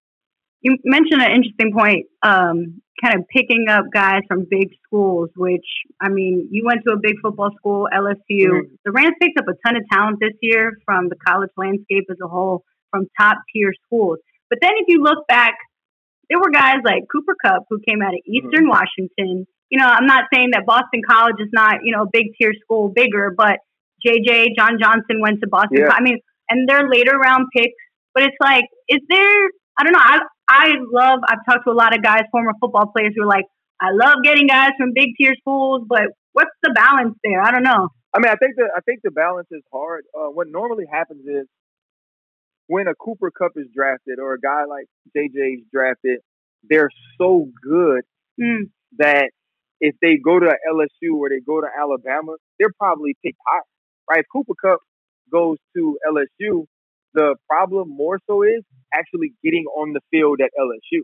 You 0.61 0.77
mentioned 0.85 1.21
an 1.21 1.31
interesting 1.31 1.71
point, 1.71 2.07
um, 2.23 2.81
kind 3.03 3.15
of 3.15 3.25
picking 3.29 3.67
up 3.69 3.85
guys 3.93 4.21
from 4.27 4.47
big 4.49 4.69
schools, 4.85 5.29
which, 5.35 5.65
I 6.01 6.09
mean, 6.09 6.47
you 6.51 6.65
went 6.65 6.81
to 6.87 6.93
a 6.93 6.97
big 6.97 7.15
football 7.21 7.51
school, 7.57 7.87
LSU. 7.93 8.15
Mm-hmm. 8.29 8.73
The 8.83 8.91
Rams 8.91 9.15
picked 9.21 9.37
up 9.37 9.45
a 9.47 9.53
ton 9.65 9.77
of 9.77 9.83
talent 9.91 10.17
this 10.19 10.33
year 10.41 10.77
from 10.83 11.09
the 11.09 11.15
college 11.27 11.51
landscape 11.57 12.05
as 12.09 12.17
a 12.23 12.27
whole, 12.27 12.63
from 12.89 13.07
top 13.19 13.37
tier 13.53 13.71
schools. 13.85 14.17
But 14.49 14.59
then 14.61 14.71
if 14.77 14.85
you 14.87 15.03
look 15.03 15.27
back, 15.27 15.55
there 16.29 16.39
were 16.39 16.51
guys 16.51 16.77
like 16.83 17.03
Cooper 17.11 17.35
Kupp 17.43 17.63
who 17.69 17.79
came 17.87 18.01
out 18.01 18.13
of 18.13 18.21
Eastern 18.25 18.67
mm-hmm. 18.67 18.75
Washington. 18.75 19.47
You 19.69 19.79
know, 19.79 19.87
I'm 19.87 20.05
not 20.05 20.25
saying 20.33 20.51
that 20.53 20.65
Boston 20.65 21.01
College 21.07 21.35
is 21.39 21.49
not, 21.51 21.79
you 21.83 21.95
know, 21.95 22.03
a 22.03 22.09
big 22.11 22.27
tier 22.39 22.53
school 22.63 22.91
bigger, 22.93 23.33
but 23.35 23.59
JJ, 24.05 24.55
John 24.57 24.77
Johnson 24.79 25.19
went 25.21 25.41
to 25.41 25.47
Boston. 25.47 25.87
Yeah. 25.87 25.91
I 25.91 26.01
mean, 26.01 26.19
and 26.49 26.67
they're 26.67 26.87
later 26.87 27.17
round 27.17 27.47
picks, 27.55 27.75
but 28.13 28.23
it's 28.23 28.37
like, 28.41 28.63
is 28.87 28.99
there, 29.09 29.39
I 29.77 29.83
don't 29.83 29.93
know, 29.93 29.99
I, 29.99 30.19
I 30.49 30.67
love, 30.91 31.19
I've 31.27 31.43
talked 31.45 31.65
to 31.65 31.71
a 31.71 31.75
lot 31.75 31.95
of 31.95 32.01
guys, 32.03 32.23
former 32.31 32.53
football 32.61 32.91
players 32.95 33.13
who 33.15 33.23
are 33.23 33.27
like, 33.27 33.45
I 33.81 33.91
love 33.91 34.23
getting 34.23 34.47
guys 34.47 34.71
from 34.77 34.91
big 34.95 35.09
tier 35.19 35.35
schools, 35.39 35.83
but 35.87 36.15
what's 36.33 36.55
the 36.63 36.71
balance 36.73 37.15
there? 37.23 37.41
I 37.41 37.51
don't 37.51 37.63
know. 37.63 37.89
I 38.13 38.19
mean, 38.19 38.31
I 38.31 38.35
think 38.35 38.55
the 38.55 38.69
I 38.75 38.81
think 38.81 39.01
the 39.03 39.11
balance 39.11 39.47
is 39.51 39.61
hard. 39.71 40.05
Uh, 40.15 40.31
what 40.33 40.47
normally 40.49 40.85
happens 40.89 41.21
is 41.27 41.45
when 42.67 42.87
a 42.87 42.95
Cooper 42.95 43.31
Kupp 43.31 43.53
is 43.55 43.67
drafted 43.73 44.19
or 44.19 44.33
a 44.33 44.39
guy 44.39 44.65
like 44.65 44.85
JJ 45.15 45.55
is 45.55 45.63
drafted, 45.73 46.19
they're 46.69 46.89
so 47.19 47.47
good 47.63 48.03
mm. 48.39 48.69
that 48.97 49.31
if 49.79 49.95
they 50.01 50.17
go 50.17 50.39
to 50.39 50.53
LSU 50.69 51.15
or 51.15 51.29
they 51.29 51.39
go 51.39 51.61
to 51.61 51.67
Alabama, 51.67 52.33
they're 52.59 52.73
probably 52.77 53.15
picked 53.23 53.37
high, 53.47 53.61
right? 54.09 54.19
If 54.19 54.25
Cooper 54.31 54.53
Kupp 54.61 54.79
goes 55.31 55.57
to 55.75 55.97
LSU, 56.09 56.65
the 57.13 57.35
problem 57.49 57.89
more 57.89 58.19
so 58.27 58.43
is 58.43 58.63
actually 58.93 59.33
getting 59.43 59.65
on 59.65 59.93
the 59.93 60.01
field 60.11 60.39
at 60.41 60.51
LSU 60.59 61.01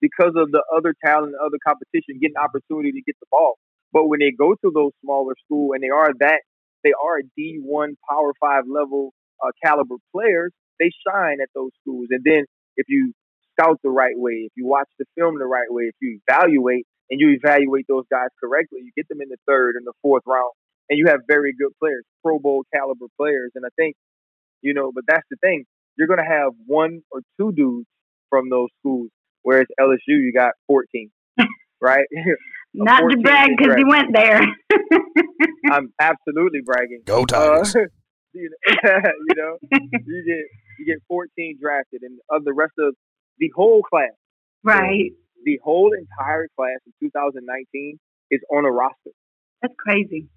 because 0.00 0.32
of 0.36 0.50
the 0.50 0.62
other 0.74 0.94
talent, 1.04 1.34
other 1.40 1.58
competition, 1.66 2.18
getting 2.20 2.36
opportunity 2.36 2.92
to 2.92 3.02
get 3.06 3.16
the 3.20 3.26
ball. 3.30 3.54
But 3.92 4.08
when 4.08 4.20
they 4.20 4.32
go 4.36 4.54
to 4.54 4.72
those 4.74 4.92
smaller 5.02 5.34
school 5.44 5.72
and 5.72 5.82
they 5.82 5.88
are 5.88 6.10
that, 6.20 6.42
they 6.82 6.92
are 6.92 7.20
D1 7.38 7.94
Power 8.08 8.32
Five 8.40 8.64
level 8.68 9.14
uh, 9.42 9.50
caliber 9.64 9.96
players, 10.12 10.52
they 10.78 10.90
shine 11.06 11.38
at 11.42 11.48
those 11.54 11.70
schools. 11.80 12.08
And 12.10 12.22
then 12.24 12.44
if 12.76 12.86
you 12.88 13.12
scout 13.52 13.78
the 13.82 13.90
right 13.90 14.16
way, 14.16 14.46
if 14.46 14.52
you 14.56 14.66
watch 14.66 14.88
the 14.98 15.06
film 15.16 15.38
the 15.38 15.46
right 15.46 15.70
way, 15.70 15.84
if 15.84 15.94
you 16.00 16.20
evaluate 16.26 16.86
and 17.10 17.20
you 17.20 17.36
evaluate 17.40 17.86
those 17.88 18.04
guys 18.10 18.28
correctly, 18.42 18.80
you 18.82 18.92
get 18.96 19.08
them 19.08 19.20
in 19.20 19.28
the 19.28 19.36
third 19.46 19.76
and 19.76 19.86
the 19.86 19.92
fourth 20.02 20.22
round, 20.26 20.52
and 20.90 20.98
you 20.98 21.06
have 21.08 21.20
very 21.28 21.54
good 21.54 21.72
players, 21.78 22.04
Pro 22.22 22.38
Bowl 22.38 22.64
caliber 22.74 23.06
players. 23.18 23.52
And 23.54 23.64
I 23.64 23.70
think 23.76 23.96
you 24.64 24.72
know, 24.72 24.90
but 24.92 25.04
that's 25.06 25.26
the 25.30 25.36
thing. 25.36 25.64
You're 25.96 26.08
going 26.08 26.18
to 26.18 26.28
have 26.28 26.52
one 26.66 27.02
or 27.12 27.20
two 27.38 27.52
dudes 27.52 27.86
from 28.30 28.50
those 28.50 28.68
schools, 28.80 29.10
whereas 29.42 29.66
LSU, 29.78 29.98
you 30.08 30.32
got 30.34 30.52
14, 30.66 31.10
right? 31.80 32.06
Not 32.72 33.00
to 33.08 33.16
brag 33.18 33.50
because 33.56 33.76
you 33.78 33.86
went 33.86 34.12
there. 34.12 34.40
I'm 35.70 35.92
absolutely 36.00 36.60
bragging. 36.64 37.02
Go 37.04 37.24
Tigers. 37.24 37.76
Uh, 37.76 37.80
you, 38.32 38.50
know, 38.50 38.80
you 39.28 39.34
know, 39.36 39.56
you 39.70 40.24
get 40.26 40.44
you 40.78 40.86
get 40.86 41.02
14 41.08 41.58
drafted, 41.60 42.02
and 42.02 42.18
of 42.30 42.44
the 42.44 42.52
rest 42.52 42.72
of 42.78 42.94
the 43.38 43.50
whole 43.54 43.82
class, 43.82 44.12
right? 44.62 45.10
So 45.10 45.24
the 45.44 45.60
whole 45.62 45.92
entire 45.92 46.48
class 46.56 46.78
in 46.86 46.92
2019 47.08 47.98
is 48.30 48.40
on 48.50 48.64
a 48.64 48.70
roster. 48.70 49.10
That's 49.62 49.74
crazy. 49.78 50.28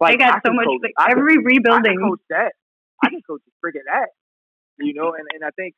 Like, 0.00 0.18
they 0.18 0.24
got 0.24 0.40
so 0.44 0.52
much. 0.52 0.66
Coach, 0.66 1.10
every 1.10 1.38
rebuilding. 1.38 1.98
I 2.02 2.08
coach 2.08 2.20
that. 2.30 2.52
I 3.02 3.08
can 3.10 3.20
coach 3.28 3.42
freaking 3.64 3.86
that, 3.92 4.08
you 4.78 4.94
know. 4.94 5.14
And, 5.14 5.26
and 5.34 5.44
I 5.44 5.50
think, 5.56 5.74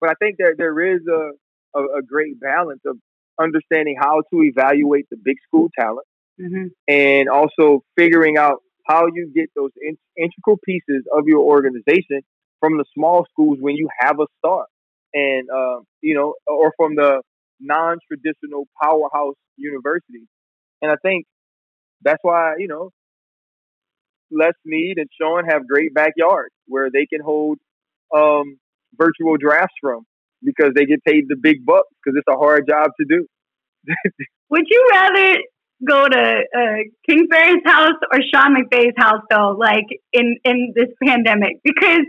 but 0.00 0.10
I 0.10 0.14
think 0.14 0.36
there 0.38 0.54
there 0.56 0.94
is 0.94 1.00
a, 1.06 1.32
a, 1.78 1.98
a 1.98 2.02
great 2.02 2.40
balance 2.40 2.80
of 2.86 2.96
understanding 3.40 3.96
how 3.98 4.22
to 4.32 4.42
evaluate 4.42 5.06
the 5.10 5.16
big 5.22 5.36
school 5.46 5.68
talent, 5.78 6.06
mm-hmm. 6.40 6.66
and 6.88 7.28
also 7.28 7.82
figuring 7.96 8.36
out 8.36 8.58
how 8.86 9.06
you 9.06 9.30
get 9.34 9.48
those 9.54 9.70
in, 9.80 9.96
integral 10.16 10.58
pieces 10.64 11.04
of 11.16 11.26
your 11.26 11.40
organization 11.40 12.22
from 12.62 12.78
the 12.78 12.84
small 12.94 13.26
schools 13.28 13.58
when 13.60 13.74
you 13.74 13.88
have 13.98 14.20
a 14.20 14.26
star, 14.38 14.66
and 15.12 15.48
uh, 15.50 15.80
you 16.00 16.14
know, 16.14 16.34
or 16.46 16.72
from 16.76 16.94
the 16.94 17.20
non-traditional 17.58 18.68
powerhouse 18.80 19.34
universities. 19.56 20.28
And 20.80 20.90
I 20.90 20.94
think 21.02 21.26
that's 22.02 22.20
why 22.22 22.54
you 22.58 22.68
know 22.68 22.90
Les 24.30 24.52
Snead 24.64 24.98
and 24.98 25.08
Sean 25.20 25.44
have 25.44 25.66
great 25.66 25.92
backyards 25.92 26.54
where 26.66 26.88
they 26.90 27.06
can 27.06 27.20
hold 27.20 27.58
um, 28.16 28.58
virtual 28.96 29.36
drafts 29.38 29.74
from 29.80 30.04
because 30.44 30.72
they 30.76 30.86
get 30.86 31.04
paid 31.04 31.24
the 31.28 31.36
big 31.36 31.66
bucks 31.66 31.88
because 32.02 32.16
it's 32.16 32.32
a 32.32 32.38
hard 32.38 32.68
job 32.68 32.90
to 33.00 33.06
do. 33.08 33.26
Would 34.50 34.66
you 34.68 34.88
rather 34.92 35.34
go 35.86 36.08
to 36.08 36.42
uh, 36.56 36.76
Kingsbury's 37.08 37.62
house 37.64 37.98
or 38.12 38.20
Sean 38.32 38.54
McVay's 38.54 38.94
house 38.96 39.22
though? 39.28 39.56
Like 39.58 39.86
in 40.12 40.36
in 40.44 40.72
this 40.76 40.88
pandemic, 41.04 41.56
because 41.64 42.06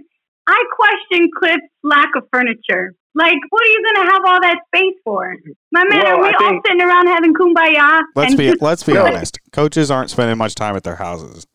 I 0.47 0.63
question 0.75 1.29
Cliff's 1.37 1.61
lack 1.83 2.09
of 2.15 2.23
furniture. 2.31 2.93
Like, 3.15 3.35
what 3.49 3.61
are 3.63 3.69
you 3.69 3.83
gonna 3.95 4.11
have 4.11 4.21
all 4.25 4.41
that 4.41 4.57
space 4.73 4.95
for? 5.03 5.37
My 5.71 5.83
man, 5.89 6.03
Well, 6.03 6.17
are 6.17 6.21
we 6.21 6.27
I 6.29 6.31
all 6.33 6.49
think- 6.49 6.65
sitting 6.67 6.81
around 6.81 7.07
having 7.07 7.33
kumbaya? 7.33 8.01
Let's 8.15 8.31
and 8.31 8.37
be 8.37 8.53
let's 8.59 8.83
be 8.83 8.97
honest. 8.97 9.39
Coaches 9.51 9.91
aren't 9.91 10.09
spending 10.09 10.37
much 10.37 10.55
time 10.55 10.75
at 10.75 10.83
their 10.83 10.95
houses. 10.95 11.45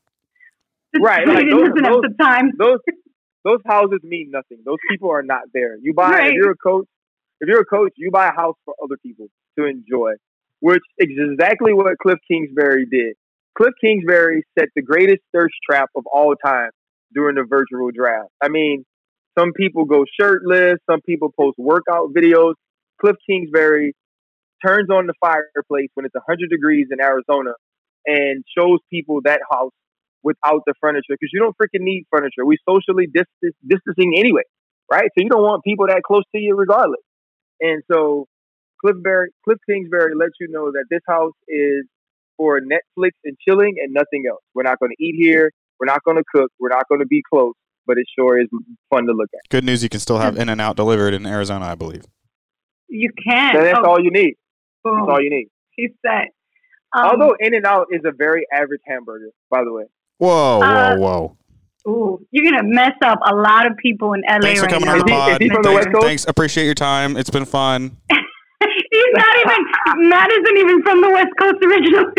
Right, 1.00 1.26
like 1.26 1.50
those- 1.50 1.68
those- 1.75 2.02
the 2.02 2.14
time. 2.21 2.52
those 2.59 2.78
those 3.45 3.61
houses 3.66 4.00
mean 4.02 4.30
nothing. 4.30 4.59
Those 4.64 4.78
people 4.90 5.11
are 5.11 5.23
not 5.23 5.42
there. 5.54 5.76
You 5.80 5.95
buy 5.95 6.11
Right. 6.11 6.28
if 6.28 6.35
you're 6.35 6.50
a 6.50 6.57
coach, 6.57 6.87
if 7.40 7.49
you're 7.49 7.61
a 7.61 7.64
coach, 7.64 7.92
you 7.97 8.11
buy 8.11 8.28
a 8.28 8.33
house 8.33 8.57
for 8.64 8.75
other 8.83 8.97
people 9.02 9.28
to 9.59 9.64
enjoy, 9.64 10.14
which 10.61 10.83
is 10.99 11.09
exactly 11.33 11.73
what 11.73 11.97
Cliff 11.99 12.18
Kingsbury 12.30 12.87
did. 12.87 13.16
Cliff 13.57 13.75
Kingsbury 13.80 14.45
set 14.59 14.68
the 14.76 14.83
greatest 14.83 15.23
thirst 15.33 15.54
trap 15.68 15.88
of 15.97 16.04
all 16.07 16.35
time 16.37 16.71
during 17.14 17.36
the 17.36 17.44
virtual 17.48 17.90
draft. 17.90 18.30
I 18.42 18.48
mean, 18.48 18.84
some 19.38 19.52
people 19.52 19.84
go 19.84 20.04
shirtless, 20.20 20.78
some 20.90 21.00
people 21.02 21.32
post 21.38 21.58
workout 21.58 22.10
videos. 22.16 22.54
Cliff 23.00 23.16
Kingsbury 23.28 23.94
turns 24.64 24.90
on 24.90 25.06
the 25.06 25.14
fireplace 25.20 25.90
when 25.94 26.04
it's 26.04 26.14
100 26.14 26.50
degrees 26.50 26.88
in 26.90 27.00
Arizona 27.00 27.52
and 28.06 28.44
shows 28.56 28.78
people 28.90 29.20
that 29.24 29.40
house 29.50 29.72
without 30.22 30.62
the 30.66 30.74
furniture 30.80 31.14
because 31.14 31.30
you 31.32 31.40
don't 31.40 31.56
freaking 31.56 31.84
need 31.84 32.04
furniture. 32.10 32.44
We 32.44 32.58
socially 32.68 33.06
distance, 33.06 33.54
distancing 33.66 34.14
anyway, 34.16 34.42
right? 34.90 35.08
So 35.16 35.22
you 35.22 35.28
don't 35.28 35.42
want 35.42 35.62
people 35.62 35.86
that 35.86 36.02
close 36.02 36.24
to 36.34 36.40
you 36.40 36.56
regardless. 36.56 37.00
And 37.60 37.82
so 37.90 38.26
Cliff, 38.80 38.96
Barry, 39.02 39.30
Cliff 39.44 39.58
Kingsbury 39.68 40.14
lets 40.16 40.34
you 40.40 40.48
know 40.50 40.72
that 40.72 40.84
this 40.90 41.00
house 41.06 41.34
is 41.48 41.84
for 42.36 42.60
Netflix 42.60 43.10
and 43.24 43.36
chilling 43.46 43.76
and 43.82 43.92
nothing 43.92 44.24
else. 44.28 44.42
We're 44.54 44.62
not 44.62 44.78
going 44.78 44.92
to 44.96 45.04
eat 45.04 45.16
here. 45.18 45.50
We're 45.80 45.87
not 45.87 46.02
going 46.04 46.16
to 46.16 46.25
cook. 46.35 46.50
We're 46.58 46.68
not 46.70 46.88
going 46.88 47.00
to 47.00 47.06
be 47.06 47.23
close, 47.32 47.54
but 47.87 47.97
it 47.99 48.06
sure 48.18 48.40
is 48.40 48.49
fun 48.90 49.06
to 49.06 49.12
look 49.12 49.28
at. 49.35 49.49
Good 49.50 49.64
news, 49.64 49.82
you 49.82 49.88
can 49.88 50.00
still 50.00 50.18
have 50.18 50.37
In 50.37 50.49
and 50.49 50.61
Out 50.61 50.76
delivered 50.76 51.14
in 51.14 51.26
Arizona, 51.26 51.66
I 51.66 51.75
believe. 51.75 52.04
You 52.88 53.11
can. 53.26 53.54
So 53.54 53.62
that's 53.62 53.78
oh, 53.82 53.90
all 53.90 54.02
you 54.02 54.11
need. 54.11 54.35
boom. 54.82 55.00
That's 55.00 55.11
all 55.12 55.20
you 55.23 55.30
need. 55.30 55.49
She's 55.78 55.90
set. 56.04 56.28
Um, 56.97 57.04
Although 57.20 57.37
In 57.38 57.54
and 57.54 57.66
Out 57.66 57.88
is 57.92 58.00
a 58.04 58.12
very 58.16 58.47
average 58.52 58.80
hamburger, 58.87 59.28
by 59.50 59.62
the 59.64 59.73
way. 59.73 59.85
Whoa, 60.18 60.58
whoa, 60.58 60.64
Uh, 60.64 60.97
whow. 60.97 61.37
ooh, 61.90 62.26
you're 62.30 62.50
gonna 62.50 62.64
mess 62.66 62.92
up 63.04 63.18
a 63.30 63.35
lot 63.37 63.66
of 63.66 63.76
people 63.76 64.14
in 64.14 64.23
LA 64.28 64.40
Thanks 64.40 64.61
for 64.61 64.66
right 64.66 64.73
coming 64.73 64.87
now. 64.87 64.92
on 64.92 64.99
the 64.99 65.04
Is 65.04 65.11
he- 65.11 65.14
is 65.14 65.30
pod. 65.32 65.40
he 65.42 65.49
from 65.50 65.62
the 65.62 65.68
thanks, 65.68 65.87
West 65.94 66.04
thanks. 66.06 66.25
Appreciate 66.26 66.64
your 66.64 66.75
time. 66.75 67.16
It's 67.16 67.30
been 67.30 67.44
fun. 67.44 67.99
He's 68.11 69.04
not 69.12 69.37
even. 69.38 70.08
Matt 70.08 70.30
isn't 70.32 70.56
even 70.56 70.82
from 70.82 71.00
the 71.02 71.11
West 71.11 71.28
Coast 71.38 71.56
originally. 71.62 72.12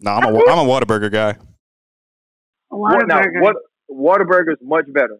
No, 0.00 0.10
I'm 0.12 0.24
a 0.24 0.38
I'm 0.50 0.58
a 0.58 0.64
Whataburger 0.64 1.12
guy. 1.12 1.36
A 2.72 2.76
What, 2.76 3.06
now, 3.06 3.20
Whataburger. 3.20 3.40
what 3.40 3.56
Whataburger's 3.90 4.58
much 4.62 4.86
better. 4.92 5.18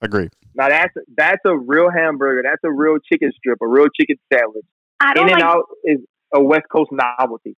Agree. 0.00 0.28
Now 0.54 0.68
that's 0.68 0.94
that's 1.16 1.40
a 1.44 1.56
real 1.56 1.90
hamburger. 1.90 2.42
That's 2.44 2.62
a 2.64 2.70
real 2.70 2.98
chicken 3.10 3.32
strip, 3.36 3.58
a 3.62 3.66
real 3.66 3.88
chicken 3.98 4.16
sandwich. 4.32 4.64
I 5.00 5.14
don't 5.14 5.28
In 5.28 5.34
and 5.34 5.42
like 5.42 5.50
Out 5.50 5.64
is 5.84 5.98
a 6.34 6.42
West 6.42 6.66
Coast 6.70 6.90
novelty. 6.92 7.56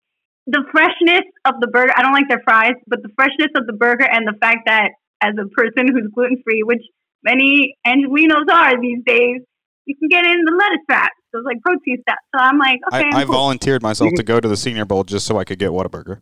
the 0.46 0.64
freshness 0.72 1.24
of 1.44 1.54
the 1.60 1.68
burger. 1.68 1.92
I 1.96 2.02
don't 2.02 2.12
like 2.12 2.28
their 2.28 2.42
fries, 2.44 2.74
but 2.86 3.02
the 3.02 3.10
freshness 3.16 3.52
of 3.56 3.66
the 3.66 3.72
burger 3.72 4.06
and 4.10 4.26
the 4.26 4.34
fact 4.40 4.66
that 4.66 4.90
as 5.22 5.34
a 5.38 5.48
person 5.48 5.88
who's 5.92 6.10
gluten 6.14 6.42
free, 6.44 6.62
which 6.62 6.82
many 7.22 7.76
Angelinos 7.86 8.48
are 8.50 8.80
these 8.80 9.00
days, 9.04 9.42
you 9.84 9.96
can 9.96 10.08
get 10.08 10.24
in 10.24 10.44
the 10.44 10.52
lettuce 10.52 10.84
wrap. 10.88 11.12
So 11.32 11.40
it's 11.40 11.46
like 11.46 11.60
protein 11.60 11.98
stuff. 12.02 12.18
So 12.34 12.42
I'm 12.42 12.58
like, 12.58 12.78
okay, 12.92 13.04
I, 13.04 13.10
I'm 13.10 13.14
I 13.14 13.24
cool. 13.24 13.34
volunteered 13.34 13.82
myself 13.82 14.10
to 14.10 14.22
mm-hmm. 14.22 14.26
go 14.26 14.40
to 14.40 14.48
the 14.48 14.56
Senior 14.56 14.84
Bowl 14.84 15.04
just 15.04 15.26
so 15.26 15.38
I 15.38 15.44
could 15.44 15.58
get 15.58 15.70
Whataburger. 15.70 16.20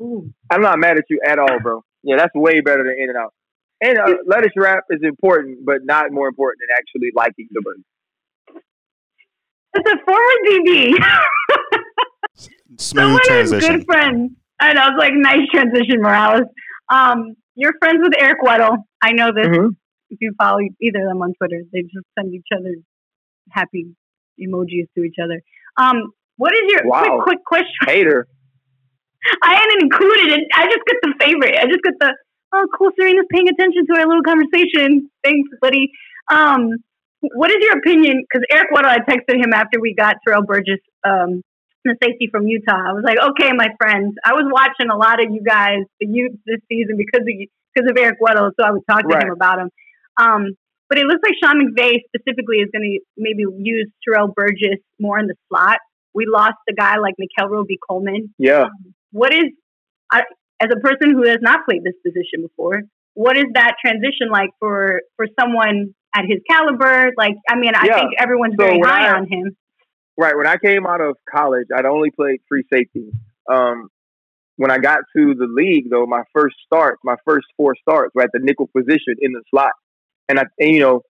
Ooh. 0.00 0.32
I'm 0.50 0.60
not 0.60 0.78
mad 0.78 0.98
at 0.98 1.04
you 1.08 1.20
at 1.26 1.38
all, 1.38 1.58
bro. 1.60 1.84
Yeah, 2.02 2.16
that's 2.16 2.34
way 2.34 2.60
better 2.60 2.84
than 2.84 2.94
In 3.02 3.08
and 3.10 3.18
Out. 3.18 3.32
And 3.80 3.98
uh, 3.98 4.14
lettuce 4.26 4.52
wrap 4.56 4.84
is 4.90 5.00
important, 5.02 5.64
but 5.64 5.78
not 5.84 6.06
more 6.10 6.28
important 6.28 6.60
than 6.60 6.76
actually 6.76 7.10
liking 7.14 7.46
the 7.52 7.60
burger. 7.62 8.60
It's 9.74 9.90
a 9.90 9.96
former 10.04 10.36
DB. 10.46 10.94
Smooth 12.76 12.80
Someone 12.80 13.10
who's 13.12 13.26
transition. 13.28 13.76
good 13.78 13.84
friends. 13.86 14.32
I 14.60 14.72
know. 14.72 14.88
It's 14.88 14.98
like 14.98 15.12
nice 15.14 15.46
transition, 15.52 16.00
Morales. 16.00 16.42
Um, 16.92 17.34
you're 17.54 17.72
friends 17.80 17.98
with 18.02 18.12
Eric 18.18 18.38
Weddle. 18.42 18.78
I 19.02 19.12
know 19.12 19.30
this. 19.34 19.46
Mhm. 19.46 19.76
If 20.10 20.18
you 20.20 20.32
follow 20.40 20.58
either 20.80 21.02
of 21.02 21.08
them 21.08 21.22
on 21.22 21.34
Twitter, 21.34 21.62
they 21.72 21.82
just 21.82 22.06
send 22.18 22.34
each 22.34 22.46
other 22.56 22.74
happy 23.50 23.94
emojis 24.40 24.86
to 24.96 25.02
each 25.04 25.16
other. 25.22 25.40
Um, 25.76 26.12
what 26.36 26.52
is 26.54 26.62
your 26.72 26.86
Wow. 26.86 27.20
quick, 27.22 27.38
quick 27.38 27.44
question? 27.44 27.86
Hater. 27.86 28.26
I 29.42 29.54
hadn't 29.54 29.82
included 29.82 30.38
it. 30.38 30.44
I 30.54 30.64
just 30.66 30.84
got 30.86 30.98
the 31.02 31.14
favorite. 31.20 31.56
I 31.58 31.66
just 31.66 31.82
got 31.82 31.94
the 32.00 32.14
oh, 32.54 32.66
cool. 32.76 32.90
Serena's 32.98 33.26
paying 33.30 33.48
attention 33.48 33.86
to 33.86 34.00
our 34.00 34.06
little 34.06 34.22
conversation. 34.22 35.10
Thanks, 35.24 35.48
buddy. 35.60 35.90
Um, 36.30 36.76
what 37.20 37.50
is 37.50 37.56
your 37.60 37.78
opinion? 37.78 38.22
Because 38.22 38.44
Eric 38.50 38.68
Weddle, 38.72 38.88
I 38.90 38.98
texted 38.98 39.42
him 39.42 39.52
after 39.52 39.80
we 39.80 39.94
got 39.94 40.16
Terrell 40.26 40.42
Burgess, 40.44 40.80
um, 41.04 41.42
the 41.84 41.96
safety 42.02 42.28
from 42.30 42.46
Utah. 42.46 42.90
I 42.90 42.92
was 42.92 43.02
like, 43.04 43.18
okay, 43.18 43.50
my 43.56 43.68
friends, 43.80 44.14
I 44.24 44.32
was 44.34 44.44
watching 44.52 44.90
a 44.90 44.96
lot 44.96 45.22
of 45.22 45.30
you 45.32 45.42
guys, 45.42 45.80
the 46.00 46.06
youth 46.06 46.32
this 46.46 46.60
season 46.68 46.96
because 46.96 47.22
of 47.22 47.26
because 47.74 47.90
of 47.90 47.96
Eric 47.98 48.18
Weddle, 48.20 48.50
so 48.58 48.66
I 48.66 48.70
would 48.72 48.82
talk 48.88 49.02
to 49.02 49.08
Right. 49.08 49.24
him 49.24 49.32
about 49.32 49.58
him. 49.60 49.70
Um, 50.18 50.46
but 50.88 50.98
it 50.98 51.04
looks 51.04 51.20
like 51.22 51.34
Sean 51.42 51.60
McVay 51.60 51.98
specifically 52.08 52.58
is 52.58 52.70
going 52.72 52.82
to 52.82 52.98
maybe 53.16 53.44
use 53.58 53.90
Terrell 54.04 54.28
Burgess 54.34 54.80
more 54.98 55.18
in 55.18 55.26
the 55.26 55.34
slot. 55.48 55.78
We 56.14 56.26
lost 56.26 56.56
a 56.68 56.72
guy 56.72 56.96
like 56.96 57.14
Mikel 57.18 57.48
Roby 57.48 57.78
Coleman 57.88 58.34
Yeah. 58.38 58.66
What 59.12 59.32
is 59.32 59.44
I, 60.12 60.22
as 60.60 60.68
a 60.72 60.80
person 60.80 61.10
who 61.12 61.26
has 61.28 61.38
not 61.40 61.64
played 61.64 61.82
this 61.84 61.94
position 62.04 62.42
before 62.42 62.82
what 63.14 63.36
is 63.36 63.46
that 63.54 63.74
transition 63.84 64.28
like 64.30 64.50
for 64.58 65.00
for 65.16 65.26
someone 65.38 65.94
at 66.14 66.24
his 66.26 66.38
caliber 66.50 67.10
like 67.16 67.34
i 67.48 67.56
mean 67.56 67.72
i 67.74 67.84
Yeah. 67.86 67.98
think 68.00 68.12
everyone's 68.18 68.54
So 68.58 68.64
very 68.66 68.80
high 68.80 69.08
I- 69.08 69.16
on 69.16 69.26
him 69.28 69.56
Right. 70.20 70.36
When 70.36 70.48
I 70.48 70.56
came 70.56 70.84
out 70.84 71.00
of 71.00 71.16
college, 71.32 71.68
I'd 71.72 71.86
only 71.86 72.10
played 72.10 72.40
free 72.48 72.64
safety. 72.72 73.08
Um, 73.48 73.88
when 74.56 74.68
I 74.72 74.78
got 74.78 74.98
to 75.16 75.34
the 75.36 75.46
league, 75.46 75.90
though, 75.90 76.06
my 76.06 76.22
first 76.34 76.56
starts, 76.66 76.98
my 77.04 77.14
first 77.24 77.46
four 77.56 77.76
starts 77.80 78.12
were 78.16 78.22
at 78.22 78.30
the 78.32 78.40
nickel 78.42 78.68
position 78.76 79.14
in 79.20 79.30
the 79.30 79.42
slot. 79.48 79.70
And 80.28 80.40
I, 80.40 80.46
and, 80.58 80.74
you 80.74 80.80
know, 80.80 81.02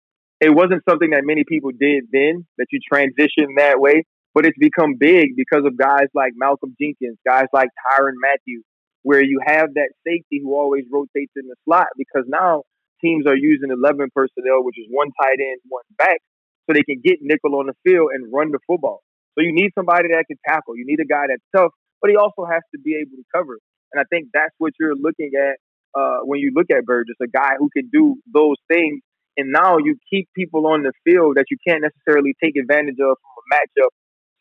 it 0.41 0.49
wasn't 0.49 0.83
something 0.89 1.11
that 1.11 1.21
many 1.23 1.45
people 1.47 1.71
did 1.71 2.03
then 2.11 2.45
that 2.57 2.67
you 2.73 2.79
transition 2.85 3.55
that 3.55 3.79
way, 3.79 4.03
but 4.37 4.45
it's 4.45 4.57
become 4.59 4.93
big 4.93 5.33
because 5.35 5.65
of 5.65 5.75
guys 5.75 6.05
like 6.13 6.33
Malcolm 6.37 6.77
Jenkins, 6.79 7.17
guys 7.25 7.49
like 7.53 7.69
Tyrann 7.73 8.21
Mathieu, 8.21 8.61
where 9.01 9.23
you 9.23 9.41
have 9.43 9.73
that 9.73 9.89
safety 10.05 10.37
who 10.43 10.53
always 10.53 10.85
rotates 10.93 11.33
in 11.35 11.49
the 11.49 11.55
slot 11.65 11.87
because 11.97 12.21
now 12.29 12.61
teams 13.01 13.25
are 13.25 13.35
using 13.35 13.73
11 13.73 14.13
personnel, 14.13 14.61
which 14.61 14.77
is 14.77 14.85
one 14.91 15.09
tight 15.19 15.41
end, 15.41 15.57
one 15.69 15.81
back, 15.97 16.21
so 16.69 16.77
they 16.77 16.83
can 16.83 17.01
get 17.03 17.17
nickel 17.19 17.57
on 17.57 17.65
the 17.65 17.73
field 17.81 18.11
and 18.13 18.31
run 18.31 18.51
the 18.51 18.59
football. 18.67 19.01
So 19.33 19.41
you 19.41 19.51
need 19.51 19.71
somebody 19.73 20.09
that 20.09 20.25
can 20.27 20.37
tackle. 20.45 20.77
You 20.77 20.85
need 20.85 20.99
a 21.01 21.09
guy 21.09 21.25
that's 21.33 21.41
tough, 21.49 21.71
but 21.99 22.11
he 22.11 22.15
also 22.15 22.45
has 22.45 22.61
to 22.75 22.79
be 22.79 22.93
able 22.93 23.17
to 23.17 23.25
cover. 23.33 23.57
And 23.91 23.99
I 23.99 24.05
think 24.13 24.29
that's 24.35 24.53
what 24.59 24.73
you're 24.79 24.93
looking 24.93 25.31
at 25.33 25.57
uh, 25.99 26.19
when 26.29 26.41
you 26.41 26.51
look 26.53 26.69
at 26.69 26.85
Burgess, 26.85 27.17
a 27.23 27.27
guy 27.27 27.57
who 27.57 27.71
can 27.75 27.89
do 27.91 28.21
those 28.31 28.57
things. 28.69 29.01
And 29.35 29.49
now 29.51 29.79
you 29.79 29.97
keep 30.13 30.29
people 30.35 30.67
on 30.67 30.83
the 30.83 30.93
field 31.03 31.37
that 31.37 31.45
you 31.49 31.57
can't 31.67 31.81
necessarily 31.81 32.35
take 32.37 32.53
advantage 32.55 33.01
of 33.01 33.17
from 33.17 33.33
a 33.33 33.45
matchup 33.49 33.89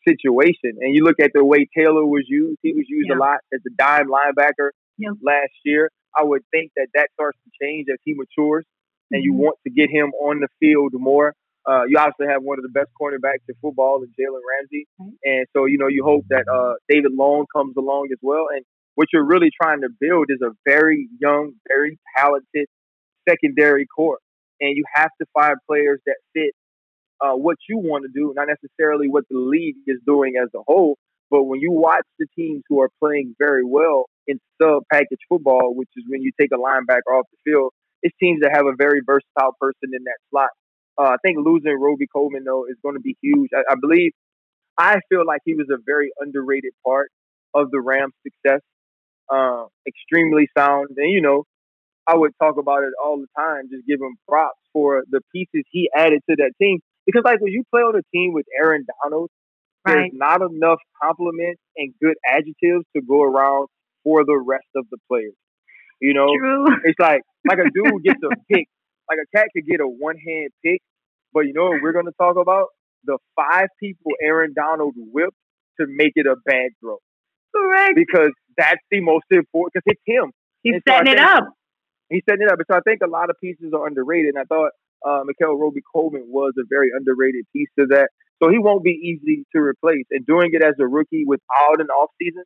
situation. 0.07 0.77
And 0.81 0.95
you 0.95 1.03
look 1.03 1.19
at 1.19 1.31
the 1.33 1.43
way 1.43 1.67
Taylor 1.77 2.05
was 2.05 2.25
used; 2.27 2.59
he 2.61 2.73
was 2.73 2.85
used 2.87 3.09
Yeah. 3.09 3.17
a 3.17 3.19
lot 3.19 3.39
as 3.53 3.61
a 3.67 3.71
dime 3.77 4.07
linebacker 4.07 4.69
Yeah. 4.97 5.11
last 5.21 5.53
year. 5.65 5.89
I 6.15 6.23
would 6.23 6.43
think 6.51 6.71
that 6.77 6.87
that 6.95 7.09
starts 7.13 7.37
to 7.43 7.51
change 7.61 7.87
as 7.91 7.99
he 8.05 8.13
matures, 8.13 8.65
and 9.11 9.23
you 9.23 9.33
Mhm. 9.33 9.37
want 9.45 9.57
to 9.65 9.69
get 9.69 9.89
him 9.89 10.11
on 10.27 10.39
the 10.39 10.47
field 10.59 10.93
more. 10.93 11.33
Uh, 11.65 11.83
you 11.87 11.97
obviously 11.97 12.27
have 12.27 12.41
one 12.43 12.57
of 12.57 12.63
the 12.63 12.69
best 12.69 12.89
cornerbacks 12.99 13.43
in 13.49 13.55
football, 13.61 14.01
in 14.01 14.09
Jalen 14.17 14.41
Ramsey, 14.51 14.87
Right. 14.99 15.13
and 15.25 15.47
so 15.53 15.65
you 15.65 15.77
know 15.77 15.87
you 15.87 16.03
hope 16.03 16.25
that 16.29 16.47
uh, 16.47 16.75
David 16.89 17.11
Long 17.13 17.45
comes 17.53 17.75
along 17.77 18.07
as 18.13 18.19
well. 18.21 18.47
And 18.53 18.63
what 18.95 19.09
you're 19.13 19.25
really 19.25 19.51
trying 19.61 19.81
to 19.81 19.89
build 19.99 20.27
is 20.29 20.41
a 20.41 20.51
very 20.65 21.07
young, 21.19 21.53
very 21.67 21.99
talented 22.17 22.67
secondary 23.27 23.85
core, 23.85 24.19
and 24.61 24.75
you 24.77 24.83
have 24.95 25.11
to 25.21 25.25
find 25.33 25.55
players 25.67 25.99
that 26.05 26.17
fit 26.33 26.53
uh, 27.21 27.33
what 27.33 27.57
you 27.67 27.77
want 27.77 28.03
to 28.05 28.11
do, 28.13 28.33
not 28.35 28.47
necessarily 28.47 29.07
what 29.07 29.23
the 29.29 29.37
league 29.37 29.77
is 29.87 29.97
doing 30.05 30.33
as 30.41 30.49
a 30.55 30.61
whole. 30.67 30.97
But 31.29 31.43
when 31.43 31.59
you 31.59 31.71
watch 31.71 32.05
the 32.19 32.27
teams 32.35 32.63
who 32.69 32.81
are 32.81 32.89
playing 32.99 33.35
very 33.37 33.65
well 33.65 34.05
in 34.27 34.39
sub 34.61 34.83
package 34.91 35.19
football, 35.27 35.73
which 35.75 35.89
is 35.97 36.05
when 36.07 36.21
you 36.21 36.31
take 36.39 36.51
a 36.53 36.57
linebacker 36.57 37.11
off 37.17 37.25
the 37.31 37.51
field, 37.51 37.73
it's 38.01 38.15
teams 38.19 38.41
that 38.41 38.51
have 38.53 38.65
a 38.65 38.75
very 38.77 39.01
versatile 39.05 39.55
person 39.59 39.91
in 39.93 40.03
that 40.05 40.17
slot. 40.29 40.49
Uh, 40.97 41.09
I 41.09 41.17
think 41.23 41.37
losing 41.43 41.77
Robey-Coleman 41.79 42.43
though 42.45 42.65
is 42.65 42.77
going 42.81 42.95
to 42.95 43.01
be 43.01 43.17
huge. 43.21 43.49
I, 43.53 43.73
I 43.73 43.75
believe, 43.79 44.11
I 44.77 44.99
feel 45.09 45.25
like 45.25 45.41
he 45.45 45.53
was 45.53 45.67
a 45.71 45.77
very 45.85 46.11
underrated 46.19 46.73
part 46.85 47.11
of 47.53 47.71
the 47.71 47.81
Rams' 47.81 48.13
success. 48.23 48.61
Uh, 49.29 49.65
extremely 49.85 50.47
sound, 50.57 50.87
and 50.95 51.11
you 51.11 51.21
know, 51.21 51.43
I 52.07 52.15
would 52.15 52.31
talk 52.41 52.57
about 52.57 52.83
it 52.83 52.93
all 53.03 53.17
the 53.17 53.27
time. 53.37 53.63
Just 53.69 53.85
give 53.85 53.99
him 53.99 54.15
props 54.27 54.59
for 54.71 55.03
the 55.09 55.19
pieces 55.33 55.65
he 55.69 55.89
added 55.93 56.21
to 56.29 56.37
that 56.37 56.53
team. 56.61 56.79
Because 57.07 57.23
like 57.25 57.41
when 57.41 57.51
you 57.51 57.63
play 57.71 57.81
on 57.81 57.95
a 57.95 58.03
team 58.13 58.33
with 58.33 58.45
Aaron 58.61 58.85
Donald, 59.01 59.31
right 59.85 59.95
there's 59.95 60.11
not 60.13 60.41
enough 60.41 60.79
compliments 61.01 61.61
and 61.77 61.93
good 62.03 62.15
adjectives 62.27 62.85
to 62.95 63.01
go 63.01 63.23
around 63.23 63.67
for 64.03 64.25
the 64.25 64.37
rest 64.37 64.67
of 64.75 64.85
the 64.91 64.97
players. 65.09 65.33
You 65.99 66.13
know, 66.13 66.27
true 66.37 66.67
it's 66.83 66.99
like 66.99 67.21
like 67.47 67.59
a 67.59 67.69
dude 67.71 68.03
gets 68.05 68.21
a 68.21 68.35
pick, 68.51 68.67
like 69.09 69.19
a 69.23 69.37
cat 69.37 69.47
could 69.55 69.65
get 69.65 69.79
a 69.79 69.87
one 69.87 70.17
hand 70.17 70.49
pick, 70.63 70.81
But 71.33 71.47
you 71.47 71.53
know 71.53 71.71
what 71.71 71.81
we're 71.81 71.93
going 71.93 72.05
to 72.05 72.17
talk 72.19 72.35
about? 72.37 72.67
The 73.05 73.17
five 73.35 73.67
people 73.79 74.11
Aaron 74.21 74.53
Donald 74.53 74.93
whipped 74.95 75.37
to 75.79 75.87
make 75.87 76.13
it 76.15 76.27
a 76.27 76.35
bad 76.45 76.71
throw. 76.81 76.97
Correct. 77.55 77.95
Because 77.95 78.31
that's 78.57 78.81
the 78.91 78.99
most 78.99 79.25
important, 79.31 79.73
because 79.73 79.95
it's 79.95 80.01
him. 80.05 80.31
He's 80.63 80.73
And 80.75 80.83
so 80.87 80.93
setting 80.93 81.13
it 81.13 81.19
up. 81.19 81.45
He's 82.09 82.23
setting 82.29 82.43
it 82.43 82.51
up. 82.51 82.59
So 82.69 82.77
I 82.77 82.81
think 82.81 83.01
a 83.03 83.09
lot 83.09 83.29
of 83.29 83.35
pieces 83.41 83.71
are 83.73 83.87
underrated. 83.87 84.35
And 84.35 84.39
I 84.39 84.43
thought 84.43 84.71
uh, 85.05 85.21
Mikael 85.25 85.57
Roby 85.57 85.81
Coleman 85.93 86.25
was 86.27 86.53
a 86.57 86.63
very 86.69 86.89
underrated 86.97 87.45
piece 87.53 87.69
to 87.79 87.85
that. 87.89 88.09
So 88.41 88.49
he 88.49 88.59
won't 88.59 88.83
be 88.83 88.91
easy 88.91 89.45
to 89.55 89.61
replace. 89.61 90.05
And 90.11 90.25
doing 90.25 90.51
it 90.53 90.61
as 90.63 90.75
a 90.79 90.87
rookie 90.87 91.23
without 91.25 91.79
an 91.79 91.87
offseason, 91.87 92.43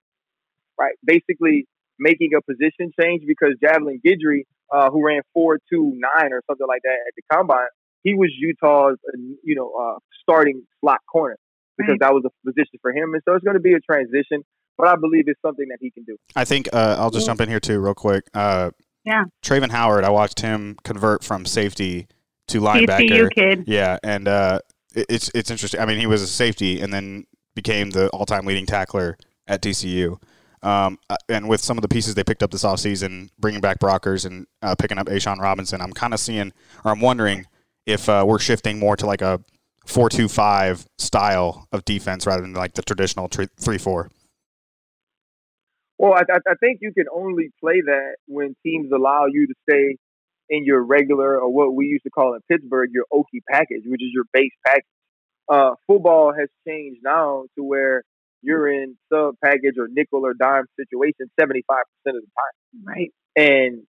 right? 0.79 0.93
Basically 1.05 1.67
making 1.99 2.31
a 2.37 2.41
position 2.41 2.91
change 2.99 3.23
because 3.27 3.51
Javelin 3.61 3.99
Guidry, 4.05 4.43
uh, 4.73 4.89
who 4.89 5.05
ran 5.05 5.21
4 5.33 5.59
2 5.71 5.93
9 5.95 6.33
or 6.33 6.41
something 6.49 6.67
like 6.67 6.81
that 6.83 6.97
at 7.07 7.13
the 7.15 7.21
combine, 7.31 7.67
he 8.03 8.15
was 8.15 8.31
Utah's, 8.37 8.97
uh, 9.07 9.17
you 9.43 9.55
know, 9.55 9.71
uh, 9.73 9.99
starting 10.21 10.63
slot 10.79 10.99
corner 11.11 11.37
because 11.77 11.91
Right. 11.93 11.99
that 11.99 12.13
was 12.13 12.23
a 12.25 12.31
position 12.49 12.79
for 12.81 12.91
him. 12.91 13.13
And 13.13 13.21
so 13.27 13.35
it's 13.35 13.43
going 13.43 13.55
to 13.57 13.61
be 13.61 13.73
a 13.73 13.79
transition, 13.79 14.43
but 14.77 14.87
I 14.87 14.95
believe 14.95 15.25
it's 15.27 15.41
something 15.41 15.67
that 15.69 15.77
he 15.81 15.91
can 15.91 16.03
do. 16.03 16.15
I 16.35 16.45
think 16.45 16.69
uh, 16.73 16.95
I'll 16.97 17.11
just 17.11 17.25
jump 17.25 17.41
in 17.41 17.49
here 17.49 17.59
too, 17.59 17.79
real 17.79 17.93
quick. 17.93 18.23
Uh, 18.33 18.71
Yeah. 19.05 19.23
Travin 19.43 19.71
Howard, 19.71 20.03
I 20.03 20.09
watched 20.09 20.39
him 20.41 20.77
convert 20.83 21.23
from 21.23 21.45
safety 21.45 22.07
to 22.51 22.61
linebacker. 22.61 23.09
TCU 23.09 23.31
kid. 23.33 23.63
Yeah, 23.67 23.97
and 24.03 24.27
uh, 24.27 24.59
it- 24.95 25.05
it's 25.09 25.31
it's 25.33 25.51
interesting. 25.51 25.79
I 25.79 25.85
mean, 25.85 25.99
he 25.99 26.07
was 26.07 26.21
a 26.21 26.27
safety 26.27 26.81
and 26.81 26.93
then 26.93 27.25
became 27.55 27.89
the 27.89 28.09
all-time 28.09 28.45
leading 28.45 28.65
tackler 28.65 29.17
at 29.47 29.61
TCU. 29.61 30.17
Um, 30.63 30.99
uh, 31.09 31.15
and 31.27 31.49
with 31.49 31.59
some 31.59 31.77
of 31.77 31.81
the 31.81 31.87
pieces 31.87 32.13
they 32.15 32.23
picked 32.23 32.43
up 32.43 32.51
this 32.51 32.63
offseason, 32.63 33.29
bringing 33.39 33.61
back 33.61 33.79
Brockers 33.79 34.25
and 34.25 34.45
uh, 34.61 34.75
picking 34.75 34.97
up 34.99 35.07
A'Shawn 35.07 35.39
Robinson, 35.39 35.81
I'm 35.81 35.91
kind 35.91 36.13
of 36.13 36.19
seeing, 36.19 36.53
or 36.85 36.91
I'm 36.91 36.99
wondering 37.01 37.45
if 37.87 38.07
uh, 38.07 38.23
we're 38.27 38.37
shifting 38.39 38.77
more 38.77 38.95
to 38.95 39.05
like 39.07 39.21
a 39.23 39.43
four-two-five 39.87 40.85
style 40.99 41.67
of 41.71 41.83
defense 41.83 42.27
rather 42.27 42.43
than 42.43 42.53
like 42.53 42.75
the 42.75 42.83
traditional 42.83 43.27
3 43.27 43.77
4. 43.79 44.09
Well, 45.97 46.13
I, 46.13 46.21
I 46.31 46.37
I 46.51 46.53
think 46.59 46.79
you 46.81 46.93
can 46.93 47.05
only 47.13 47.49
play 47.59 47.81
that 47.81 48.15
when 48.27 48.55
teams 48.63 48.91
allow 48.91 49.25
you 49.25 49.47
to 49.47 49.53
stay 49.69 49.97
in 50.51 50.65
your 50.65 50.83
regular 50.83 51.39
or 51.39 51.49
what 51.49 51.73
we 51.73 51.85
used 51.85 52.03
to 52.03 52.09
call 52.09 52.35
in 52.35 52.41
Pittsburgh 52.51 52.89
your 52.91 53.05
Okie 53.11 53.41
package, 53.49 53.83
which 53.85 54.03
is 54.03 54.09
your 54.13 54.25
base 54.33 54.51
package. 54.67 54.83
Uh, 55.49 55.71
football 55.87 56.33
has 56.37 56.49
changed 56.67 56.99
now 57.03 57.45
to 57.57 57.63
where 57.63 58.03
you're 58.41 58.67
in 58.67 58.97
sub 59.11 59.35
package 59.43 59.75
or 59.79 59.87
nickel 59.89 60.25
or 60.25 60.33
dime 60.33 60.65
situation 60.77 61.31
75% 61.39 61.55
of 61.55 61.63
the 62.05 62.11
time. 62.11 62.83
Right. 62.85 63.11
And 63.35 63.83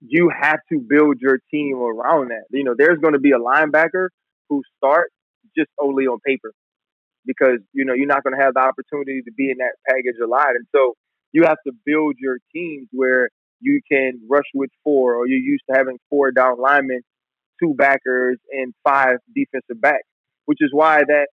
you 0.00 0.30
have 0.30 0.60
to 0.70 0.78
build 0.78 1.18
your 1.20 1.38
team 1.50 1.78
around 1.78 2.28
that. 2.28 2.44
You 2.50 2.64
know, 2.64 2.74
there's 2.76 2.98
going 3.00 3.14
to 3.14 3.20
be 3.20 3.32
a 3.32 3.38
linebacker 3.38 4.08
who 4.48 4.62
starts 4.76 5.12
just 5.56 5.70
only 5.80 6.04
on 6.06 6.18
paper 6.24 6.52
because, 7.26 7.58
you 7.72 7.84
know, 7.84 7.94
you're 7.94 8.06
not 8.06 8.22
going 8.22 8.36
to 8.38 8.42
have 8.42 8.54
the 8.54 8.60
opportunity 8.60 9.22
to 9.22 9.32
be 9.32 9.50
in 9.50 9.58
that 9.58 9.72
package 9.88 10.16
a 10.22 10.28
lot. 10.28 10.50
And 10.50 10.66
so 10.74 10.94
you 11.32 11.42
have 11.44 11.58
to 11.66 11.72
build 11.84 12.16
your 12.18 12.38
teams 12.54 12.88
where 12.92 13.30
you 13.60 13.80
can 13.90 14.20
rush 14.28 14.48
with 14.54 14.70
four 14.82 15.14
or 15.14 15.26
you're 15.26 15.38
used 15.38 15.64
to 15.70 15.76
having 15.76 15.98
four 16.10 16.30
down 16.30 16.60
linemen, 16.60 17.02
two 17.62 17.74
backers, 17.74 18.38
and 18.50 18.74
five 18.84 19.16
defensive 19.34 19.80
backs, 19.80 20.08
which 20.46 20.58
is 20.60 20.70
why 20.72 20.98
that 20.98 21.28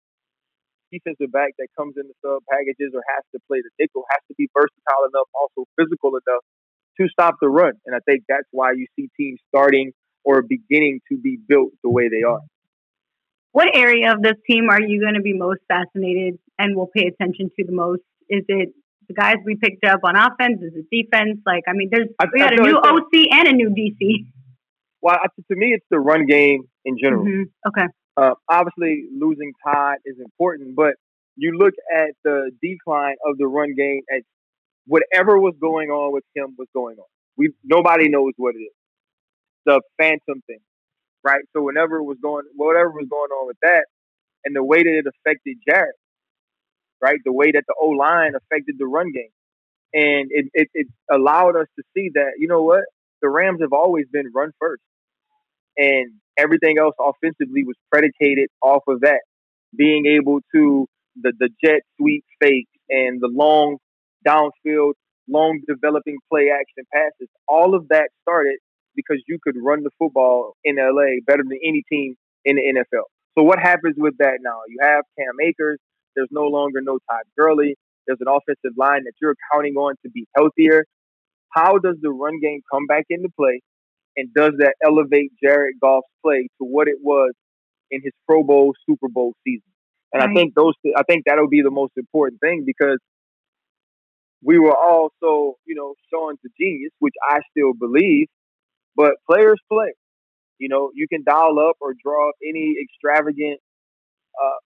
defensive 0.91 1.31
back 1.31 1.51
that 1.57 1.67
comes 1.77 1.95
in 1.97 2.03
the 2.07 2.13
sub 2.21 2.43
packages 2.51 2.91
or 2.93 3.01
has 3.07 3.23
to 3.33 3.39
play 3.47 3.59
the 3.63 3.69
nickel 3.79 4.03
has 4.11 4.19
to 4.27 4.35
be 4.37 4.49
versatile 4.53 5.07
enough, 5.07 5.27
also 5.33 5.65
physical 5.79 6.11
enough 6.11 6.43
to 6.99 7.07
stop 7.09 7.35
the 7.41 7.47
run. 7.47 7.73
And 7.85 7.95
I 7.95 7.99
think 8.05 8.23
that's 8.27 8.47
why 8.51 8.73
you 8.73 8.85
see 8.95 9.09
teams 9.17 9.39
starting 9.47 9.91
or 10.23 10.41
beginning 10.41 10.99
to 11.11 11.17
be 11.17 11.37
built 11.37 11.71
the 11.83 11.89
way 11.89 12.09
they 12.09 12.23
are. 12.23 12.41
What 13.53 13.75
area 13.75 14.13
of 14.13 14.21
this 14.21 14.37
team 14.49 14.69
are 14.69 14.81
you 14.81 15.01
going 15.01 15.15
to 15.15 15.21
be 15.21 15.33
most 15.33 15.61
fascinated 15.67 16.39
and 16.57 16.75
will 16.75 16.87
pay 16.87 17.07
attention 17.07 17.49
to 17.57 17.65
the 17.65 17.71
most? 17.71 18.01
Is 18.29 18.43
it 18.47 18.69
the 19.13 19.21
guys 19.21 19.35
we 19.45 19.55
picked 19.55 19.85
up 19.85 20.01
on 20.03 20.15
offense? 20.15 20.61
Is 20.61 20.73
it 20.75 20.85
defense? 20.91 21.39
Like, 21.45 21.63
I 21.67 21.73
mean, 21.73 21.89
there's 21.91 22.07
I- 22.19 22.25
we 22.31 22.39
got 22.39 22.53
a 22.59 22.63
new 22.63 22.77
OC 22.77 23.29
and 23.31 23.47
a 23.47 23.53
new 23.53 23.69
DC. 23.69 24.25
Well, 25.01 25.17
to 25.49 25.55
me, 25.55 25.73
it's 25.73 25.85
the 25.89 25.99
run 25.99 26.25
game 26.25 26.63
in 26.85 26.97
general. 27.01 27.25
Mhm. 27.25 27.45
Okay. 27.67 27.87
Uh, 28.17 28.35
obviously, 28.49 29.07
losing 29.17 29.53
Todd 29.65 29.97
is 30.05 30.19
important, 30.19 30.75
but 30.75 30.95
you 31.37 31.57
look 31.57 31.73
at 31.93 32.11
the 32.23 32.51
decline 32.61 33.15
of 33.25 33.37
the 33.37 33.47
run 33.47 33.73
game 33.75 34.01
at 34.13 34.21
whatever 34.85 35.39
was 35.39 35.55
going 35.59 35.89
on 35.89 36.13
with 36.13 36.23
him 36.35 36.55
was 36.57 36.67
going 36.73 36.97
on. 36.97 37.05
We 37.37 37.49
nobody 37.63 38.09
knows 38.09 38.33
what 38.37 38.55
it 38.55 38.59
is. 38.59 38.73
The 39.65 39.81
phantom 39.97 40.41
thing, 40.47 40.59
right? 41.23 41.43
So 41.53 41.61
whenever 41.63 41.97
it 41.97 42.03
was 42.03 42.17
going, 42.21 42.45
whatever 42.55 42.89
was 42.91 43.07
going 43.09 43.31
on 43.31 43.47
with 43.47 43.57
that, 43.61 43.85
and 44.45 44.55
the 44.55 44.63
way 44.63 44.83
that 44.83 44.97
it 44.97 45.05
affected 45.07 45.57
Jared, 45.67 45.95
right? 47.01 47.19
The 47.23 47.33
way 47.33 47.51
that 47.51 47.63
the 47.67 47.75
O 47.79 47.89
line 47.89 48.33
affected 48.35 48.75
the 48.77 48.85
run 48.85 49.11
game, 49.11 49.31
and 49.93 50.29
it, 50.31 50.45
it 50.53 50.69
it 50.73 50.87
allowed 51.11 51.55
us 51.55 51.67
to 51.77 51.83
see 51.95 52.09
that 52.13 52.33
you 52.37 52.47
know 52.47 52.63
what 52.63 52.83
the 53.21 53.29
Rams 53.29 53.61
have 53.61 53.73
always 53.73 54.05
been 54.11 54.31
run 54.33 54.51
first, 54.59 54.81
and 55.77 56.13
everything 56.37 56.77
else 56.79 56.95
offensively 56.99 57.63
was 57.63 57.75
predicated 57.91 58.49
off 58.61 58.83
of 58.87 59.01
that. 59.01 59.21
Being 59.75 60.05
able 60.05 60.39
to 60.53 60.87
the 61.21 61.33
the 61.37 61.49
jet 61.63 61.81
sweep 61.97 62.23
fake 62.41 62.67
and 62.89 63.21
the 63.21 63.27
long 63.27 63.77
downfield, 64.27 64.93
long 65.27 65.61
developing 65.67 66.17
play 66.31 66.49
action 66.49 66.85
passes, 66.93 67.29
all 67.47 67.75
of 67.75 67.87
that 67.89 68.09
started 68.21 68.57
because 68.95 69.23
you 69.27 69.39
could 69.41 69.55
run 69.61 69.83
the 69.83 69.89
football 69.97 70.55
in 70.63 70.75
LA 70.75 71.21
better 71.25 71.43
than 71.47 71.57
any 71.63 71.83
team 71.89 72.15
in 72.45 72.57
the 72.57 72.61
NFL. 72.61 73.03
So 73.37 73.43
what 73.43 73.59
happens 73.59 73.95
with 73.97 74.15
that 74.19 74.39
now? 74.41 74.59
You 74.67 74.79
have 74.81 75.05
Cam 75.17 75.35
Akers. 75.41 75.79
There's 76.15 76.29
no 76.31 76.43
longer 76.43 76.79
no 76.81 76.99
Todd 77.09 77.23
Gurley. 77.37 77.75
There's 78.07 78.19
an 78.21 78.27
offensive 78.27 78.77
line 78.77 79.03
that 79.05 79.13
you're 79.21 79.35
counting 79.53 79.75
on 79.75 79.95
to 80.03 80.09
be 80.11 80.27
healthier. 80.35 80.85
How 81.49 81.77
does 81.77 81.97
the 82.01 82.09
run 82.09 82.39
game 82.41 82.61
come 82.71 82.87
back 82.87 83.05
into 83.09 83.29
play? 83.37 83.61
And 84.17 84.33
does 84.33 84.53
that 84.59 84.75
elevate 84.83 85.31
Jared 85.41 85.75
Goff's 85.81 86.07
play 86.23 86.49
to 86.59 86.65
what 86.65 86.87
it 86.87 86.97
was 87.01 87.33
in 87.91 88.01
his 88.03 88.13
Pro 88.27 88.43
Bowl, 88.43 88.73
Super 88.89 89.07
Bowl 89.07 89.33
season? 89.45 89.63
And 90.13 90.21
I 90.21 90.33
think 90.33 90.55
those, 90.55 90.73
I 90.97 91.03
think 91.03 91.23
that'll 91.25 91.47
be 91.47 91.61
the 91.61 91.71
most 91.71 91.93
important 91.95 92.41
thing 92.41 92.63
because 92.65 92.99
we 94.43 94.59
were 94.59 94.75
all 94.75 95.11
so, 95.21 95.55
you 95.65 95.75
know, 95.75 95.93
shown 96.13 96.33
to 96.33 96.49
genius, 96.59 96.91
which 96.99 97.13
I 97.29 97.39
still 97.51 97.73
believe. 97.73 98.27
But 98.95 99.13
players 99.29 99.59
play. 99.71 99.93
You 100.57 100.67
know, 100.67 100.91
you 100.93 101.07
can 101.07 101.23
dial 101.25 101.57
up 101.59 101.77
or 101.79 101.93
draw 102.03 102.29
up 102.29 102.35
any 102.45 102.75
extravagant 102.83 103.59
uh, 104.43 104.59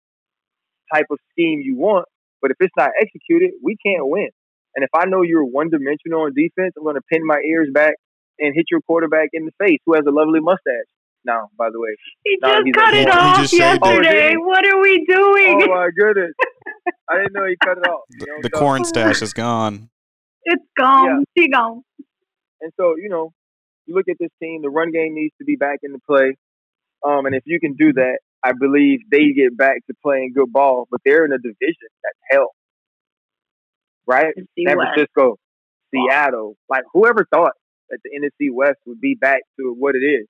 type 0.94 1.06
of 1.10 1.18
scheme 1.32 1.60
you 1.62 1.76
want, 1.76 2.06
but 2.40 2.50
if 2.50 2.56
it's 2.60 2.74
not 2.76 2.90
executed, 3.00 3.50
we 3.62 3.76
can't 3.84 4.06
win. 4.06 4.28
And 4.76 4.84
if 4.84 4.90
I 4.94 5.06
know 5.06 5.22
you're 5.22 5.44
one 5.44 5.70
dimensional 5.70 6.22
on 6.22 6.32
defense, 6.34 6.74
I'm 6.76 6.84
going 6.84 6.96
to 6.96 7.02
pin 7.10 7.24
my 7.26 7.40
ears 7.46 7.68
back 7.72 7.94
and 8.38 8.54
hit 8.54 8.66
your 8.70 8.80
quarterback 8.82 9.28
in 9.32 9.44
the 9.46 9.52
face, 9.64 9.78
who 9.86 9.94
has 9.94 10.04
a 10.06 10.10
lovely 10.10 10.40
mustache. 10.40 10.88
Now, 11.26 11.48
by 11.56 11.68
the 11.72 11.80
way. 11.80 11.94
He 12.24 12.36
No, 12.42 12.48
just 12.56 12.66
he's 12.66 12.74
cut 12.74 12.92
a- 12.92 12.96
it 12.98 13.04
He 13.06 13.10
off 13.10 13.36
just. 13.40 13.54
Oh, 13.54 13.56
yesterday. 13.56 14.34
What 14.36 14.66
are 14.66 14.80
we 14.80 15.04
doing? 15.06 15.62
Oh 15.62 15.68
my 15.68 15.88
goodness! 15.98 16.32
I 17.10 17.16
didn't 17.18 17.32
know 17.32 17.46
he 17.46 17.56
cut 17.64 17.78
it 17.78 17.86
off. 17.88 18.02
You 18.10 18.26
know, 18.26 18.38
The 18.42 18.50
so- 18.52 18.58
corn 18.58 18.84
stash 18.84 19.22
is 19.26 19.32
gone. 19.32 19.88
it's 20.44 20.64
gone. 20.76 21.24
She 21.38 21.48
gone. 21.48 21.82
And 22.60 22.72
so, 22.78 22.96
you 22.96 23.08
know, 23.08 23.32
you 23.86 23.94
look 23.94 24.06
at 24.10 24.16
this 24.20 24.30
team, 24.42 24.60
the 24.62 24.68
run 24.70 24.90
game 24.92 25.14
needs 25.14 25.34
to 25.38 25.44
be 25.44 25.56
back 25.56 25.78
into 25.82 25.98
play. 26.06 26.36
Um, 27.06 27.24
and 27.26 27.34
if 27.34 27.42
you 27.46 27.58
can 27.60 27.74
do 27.74 27.92
that, 27.94 28.18
I 28.44 28.52
believe 28.52 29.00
they 29.10 29.32
get 29.34 29.56
back 29.56 29.78
to 29.86 29.94
playing 30.02 30.32
good 30.34 30.52
ball, 30.52 30.86
but 30.90 31.00
they're 31.04 31.24
in 31.24 31.32
a 31.32 31.38
division 31.38 31.88
that's 32.02 32.18
hell. 32.30 32.50
Right? 34.06 34.34
San 34.36 34.76
Francisco, 34.76 35.36
Seattle. 35.90 36.56
Like 36.68 36.84
whoever 36.92 37.26
thought 37.32 37.52
that 37.88 38.00
the 38.04 38.10
NFC 38.10 38.52
West 38.52 38.78
would 38.86 39.00
be 39.00 39.14
back 39.14 39.40
to 39.58 39.74
what 39.78 39.94
it 39.94 40.04
is. 40.04 40.26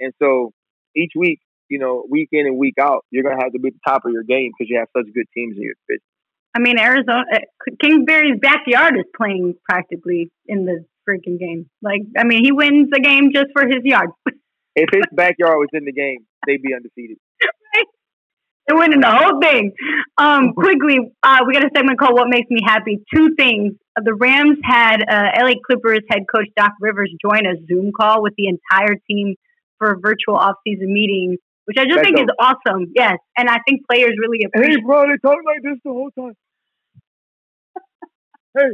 And 0.00 0.12
so 0.20 0.52
each 0.94 1.12
week, 1.16 1.40
you 1.68 1.78
know, 1.78 2.04
week 2.10 2.28
in 2.32 2.46
and 2.46 2.58
week 2.58 2.74
out, 2.78 3.04
you're 3.10 3.22
gonna 3.22 3.42
have 3.42 3.52
to 3.52 3.58
be 3.58 3.68
at 3.68 3.74
the 3.74 3.80
top 3.86 4.04
of 4.04 4.12
your 4.12 4.22
game 4.22 4.52
because 4.52 4.70
you 4.70 4.78
have 4.78 4.88
such 4.94 5.12
good 5.14 5.26
teams 5.34 5.56
in 5.56 5.62
your 5.62 5.74
division. 5.88 6.02
I 6.54 6.58
mean, 6.58 6.78
Arizona, 6.78 7.24
uh, 7.32 7.38
Kingsbury's 7.80 8.38
backyard 8.40 8.96
is 8.96 9.04
playing 9.16 9.54
practically 9.68 10.30
in 10.46 10.64
the 10.64 10.84
freaking 11.08 11.38
game. 11.38 11.68
Like, 11.82 12.00
I 12.18 12.24
mean, 12.24 12.44
he 12.44 12.52
wins 12.52 12.88
the 12.90 13.00
game 13.00 13.30
just 13.34 13.48
for 13.52 13.66
his 13.66 13.84
yard. 13.84 14.10
If 14.76 14.90
his 14.92 15.04
backyard 15.12 15.56
was 15.56 15.68
in 15.72 15.86
the 15.86 15.92
game, 15.92 16.26
they'd 16.46 16.60
be 16.60 16.74
undefeated. 16.74 17.16
They're 18.66 18.76
winning 18.76 19.00
the 19.00 19.10
whole 19.10 19.40
thing. 19.40 19.72
Um, 20.18 20.52
quickly, 20.56 20.98
uh, 21.22 21.38
we 21.46 21.54
got 21.54 21.64
a 21.64 21.70
segment 21.74 21.98
called 21.98 22.14
"What 22.14 22.28
Makes 22.28 22.50
Me 22.50 22.60
Happy." 22.64 22.98
Two 23.14 23.34
things: 23.38 23.74
Uh, 23.96 24.02
the 24.04 24.14
Rams 24.14 24.58
had 24.62 25.02
uh, 25.08 25.30
LA 25.40 25.54
Clippers 25.64 26.00
head 26.10 26.22
coach 26.32 26.48
Doc 26.56 26.72
Rivers 26.80 27.12
join 27.24 27.46
a 27.46 27.54
Zoom 27.66 27.90
call 27.98 28.22
with 28.22 28.34
the 28.36 28.48
entire 28.48 28.96
team 29.08 29.36
for 29.78 29.92
a 29.92 29.98
virtual 29.98 30.36
off-season 30.36 30.92
meeting, 30.92 31.36
which 31.66 31.76
I 31.78 31.84
just 31.84 31.96
That's 31.96 32.08
think 32.08 32.18
is 32.18 32.26
awesome. 32.40 32.92
Yes, 32.94 33.18
and 33.38 33.48
I 33.48 33.58
think 33.66 33.82
players 33.90 34.14
really 34.20 34.44
appreciate. 34.44 34.80
Hey, 34.80 34.84
bro, 34.84 35.06
they 35.06 35.16
talk 35.22 35.38
like 35.46 35.62
this 35.62 35.78
the 35.84 35.92
whole 35.92 36.10
time. 36.18 36.34
hey, 38.58 38.70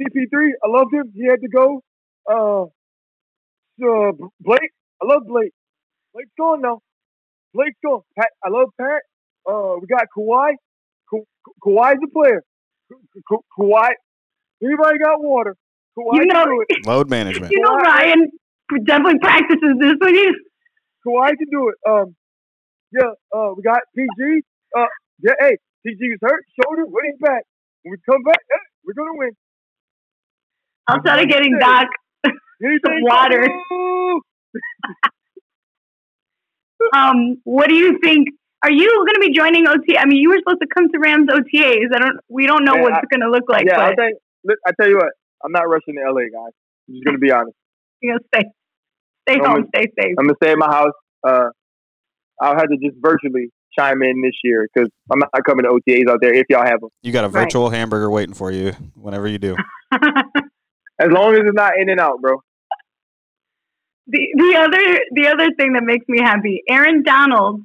CP3, 0.00 0.50
I 0.64 0.68
loved 0.68 0.94
him. 0.94 1.12
He 1.14 1.26
had 1.26 1.40
to 1.42 1.48
go. 1.48 1.82
Uh, 2.28 2.64
uh, 3.84 4.12
Blake, 4.40 4.72
I 5.02 5.06
love 5.06 5.22
Blake. 5.26 5.52
Blake's 6.14 6.30
gone 6.38 6.62
now. 6.62 6.80
Blake's 7.54 7.76
gone. 7.84 8.00
Pat, 8.18 8.28
I 8.44 8.48
love 8.50 8.68
Pat. 8.80 9.02
Uh, 9.48 9.76
we 9.80 9.86
got 9.86 10.06
Kawhi. 10.16 10.52
Ka- 11.10 11.52
Kawhi's 11.64 11.98
a 12.04 12.10
player. 12.12 12.42
Ka- 12.90 13.20
Ka- 13.28 13.46
Kawhi. 13.58 13.90
Anybody 14.62 14.98
got 14.98 15.20
water? 15.22 15.54
Kawhi 15.98 16.14
You 16.14 16.26
know- 16.26 16.44
can 16.44 16.46
do 16.46 16.64
it. 16.68 16.86
Load 16.86 17.10
management. 17.10 17.52
You 17.52 17.60
know, 17.60 17.76
Ryan 17.76 18.30
definitely 18.84 19.18
practices 19.20 19.76
this 19.78 19.94
with 20.00 20.14
you. 20.14 20.34
Kawhi 21.06 21.28
can 21.36 21.48
do 21.50 21.68
it. 21.70 21.76
Um, 21.88 22.16
yeah. 22.92 23.10
Uh, 23.34 23.52
we 23.56 23.62
got 23.62 23.80
PG. 23.94 24.42
Uh, 24.76 24.86
yeah. 25.22 25.32
Hey, 25.40 25.56
PG 25.86 25.98
was 26.00 26.18
hurt. 26.22 26.44
Shoulder. 26.62 26.84
When 26.86 27.04
he's 27.04 27.20
back. 27.20 27.42
When 27.82 27.92
we 27.92 27.98
come 28.10 28.22
back, 28.24 28.38
hey, 28.50 28.58
we're 28.84 28.94
gonna 28.94 29.16
win. 29.16 29.30
Outside 30.88 31.22
of 31.22 31.28
getting 31.28 31.58
Doc 31.58 31.86
some 32.24 32.32
water. 33.02 33.46
Ooh. 36.82 36.90
Um, 36.98 37.40
what 37.44 37.68
do 37.68 37.74
you 37.74 37.98
think? 38.02 38.28
Are 38.62 38.70
you 38.70 38.86
going 38.88 39.14
to 39.14 39.20
be 39.20 39.32
joining 39.32 39.66
OTA? 39.66 39.98
I 40.00 40.06
mean, 40.06 40.18
you 40.18 40.30
were 40.30 40.38
supposed 40.38 40.60
to 40.60 40.66
come 40.74 40.90
to 40.92 40.98
Rams 40.98 41.28
OTAs. 41.28 41.94
I 41.94 41.98
don't. 41.98 42.18
We 42.28 42.46
don't 42.46 42.64
know 42.64 42.74
Yeah, 42.76 42.82
what 42.82 42.92
it's 42.94 43.08
going 43.10 43.20
to 43.20 43.30
look 43.30 43.44
like. 43.48 43.66
yeah, 43.66 43.80
I 43.80 43.94
think. 43.94 44.16
I 44.66 44.72
tell 44.80 44.88
you 44.88 44.96
what. 44.96 45.10
I'm 45.44 45.52
not 45.52 45.68
rushing 45.68 45.94
to 45.94 46.00
LA, 46.10 46.22
guys. 46.32 46.52
I'm 46.88 46.94
just 46.94 47.04
gonna 47.04 47.18
be 47.18 47.30
honest. 47.30 47.54
you're 48.00 48.14
going 48.14 48.20
to 48.20 48.26
stay, 48.34 48.44
stay 49.28 49.40
I'm 49.44 49.50
home, 49.50 49.66
stay 49.74 49.82
safe. 50.00 50.14
I'm 50.18 50.26
gonna 50.26 50.36
stay 50.42 50.52
at 50.52 50.58
my 50.58 50.66
house. 50.72 50.92
Uh, 51.26 51.48
I'll 52.40 52.54
have 52.54 52.68
to 52.68 52.76
just 52.82 52.96
virtually 53.00 53.50
chime 53.78 54.02
in 54.02 54.22
this 54.22 54.32
year 54.42 54.66
because 54.74 54.88
I'm 55.12 55.18
not 55.18 55.30
coming 55.46 55.64
to 55.64 55.70
OTAs 55.70 56.08
out 56.10 56.18
there 56.22 56.32
if 56.32 56.46
y'all 56.48 56.64
have 56.64 56.80
them. 56.80 56.88
You 57.02 57.12
got 57.12 57.24
a 57.24 57.28
Right. 57.28 57.42
virtual 57.44 57.68
hamburger 57.70 58.10
waiting 58.10 58.34
for 58.34 58.50
you 58.50 58.72
whenever 58.94 59.28
you 59.28 59.38
do. 59.38 59.56
As 59.92 61.08
long 61.10 61.34
as 61.34 61.40
it's 61.40 61.54
not 61.54 61.72
in 61.78 61.90
and 61.90 62.00
out, 62.00 62.20
bro. 62.22 62.40
The 64.06 64.20
the 64.36 64.56
other 64.56 65.00
the 65.12 65.28
other 65.28 65.50
thing 65.58 65.74
that 65.74 65.82
makes 65.84 66.06
me 66.08 66.20
happy, 66.20 66.62
Aaron 66.68 67.02
Donald. 67.02 67.62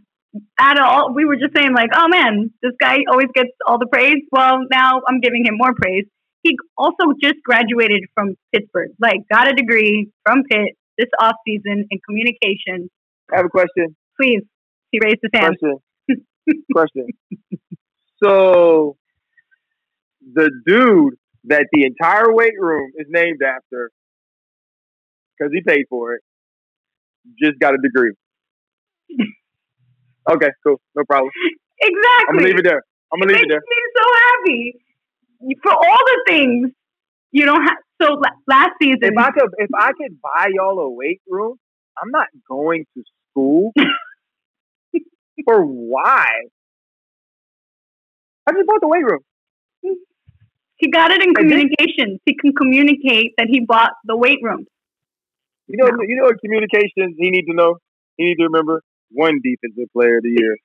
At 0.58 0.80
all, 0.80 1.14
we 1.14 1.26
were 1.26 1.36
just 1.36 1.54
saying 1.54 1.74
like, 1.76 1.90
oh 1.94 2.08
man, 2.08 2.52
this 2.62 2.72
guy 2.80 3.00
always 3.12 3.28
gets 3.36 3.50
all 3.68 3.78
the 3.78 3.86
praise. 3.86 4.24
Well, 4.32 4.60
now 4.72 5.02
I'm 5.06 5.20
giving 5.20 5.46
him 5.46 5.56
more 5.58 5.74
praise. 5.76 6.06
He 6.42 6.56
also 6.78 7.12
just 7.22 7.36
graduated 7.44 8.06
from 8.16 8.36
Pittsburgh, 8.54 8.92
like 8.98 9.18
got 9.30 9.50
a 9.50 9.54
degree 9.54 10.10
from 10.24 10.44
Pitt 10.50 10.78
this 10.98 11.10
off 11.20 11.36
season 11.46 11.86
in 11.90 12.00
communication. 12.08 12.90
I 13.32 13.38
have 13.38 13.46
a 13.46 13.50
question. 13.50 13.96
Please, 14.20 14.42
he 14.92 15.00
raised 15.04 15.20
his 15.22 15.32
hand. 15.34 15.58
Question. 15.60 16.64
question. 16.74 17.08
So, 18.24 18.98
the 20.34 20.50
dude 20.66 21.16
that 21.46 21.66
the 21.74 21.86
entire 21.86 22.34
weight 22.34 22.60
room 22.60 22.92
is 22.96 23.08
named 23.10 23.42
after, 23.42 23.92
because 25.38 25.52
he 25.54 25.62
paid 25.62 25.86
for 25.90 26.14
it, 26.14 26.22
just 27.42 27.60
got 27.60 27.74
a 27.74 27.78
degree. 27.78 28.14
Okay, 30.30 30.50
cool, 30.66 30.80
no 30.96 31.04
problem. 31.06 31.32
Exactly. 31.82 32.26
I'm 32.30 32.36
gonna 32.36 32.48
leave 32.48 32.60
it 32.60 32.64
there. 32.64 32.84
I'm 33.12 33.20
gonna 33.20 33.34
leave 33.34 33.44
it 33.44 33.50
there. 33.50 33.62
Makes 33.62 33.70
me 33.70 33.92
so 33.96 34.14
happy 34.14 34.74
for 35.64 35.74
all 35.74 36.06
the 36.06 36.24
things 36.28 36.72
you 37.32 37.46
don't 37.46 37.62
have. 37.64 37.78
So 38.02 38.20
last 38.48 38.72
season, 38.82 39.00
If 39.02 39.18
I 39.18 39.30
could, 39.32 39.50
if 39.58 39.70
I 39.78 39.92
could 39.94 40.20
buy 40.22 40.48
y'all 40.54 40.80
a 40.80 40.90
weight 40.90 41.22
room, 41.28 41.58
I'm 42.02 42.10
not 42.10 42.28
going 42.50 42.86
to 42.96 43.04
school. 43.32 43.72
For 45.46 45.64
why? 45.64 46.28
I 48.48 48.52
just 48.52 48.68
bought 48.68 48.82
the 48.82 48.88
weight 48.88 49.04
room. 49.04 49.22
he 50.78 50.90
got 50.90 51.12
it 51.12 51.22
in 51.22 51.30
And 51.30 51.38
communications. 51.38 52.20
He 52.26 52.36
can 52.36 52.54
communicate 52.54 53.34
that 53.38 53.48
he 53.50 53.60
bought 53.60 53.92
the 54.06 54.18
weight 54.18 54.40
room. 54.42 54.66
You 55.72 55.78
know, 55.84 55.90
No. 55.92 56.04
you 56.08 56.16
know 56.18 56.24
what 56.26 56.36
communications 56.44 57.16
he 57.18 57.30
need 57.30 57.46
to 57.50 57.54
know. 57.54 57.76
He 58.18 58.26
need 58.26 58.36
to 58.36 58.44
remember 58.44 58.82
one 59.12 59.40
defensive 59.44 59.90
player 59.94 60.18
of 60.18 60.24
the 60.24 60.36
year, 60.38 60.58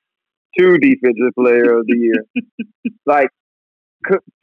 two 0.58 0.78
defensive 0.78 1.32
player 1.38 1.78
of 1.78 1.86
the 1.86 1.96
year, 1.96 2.24
like 3.06 3.28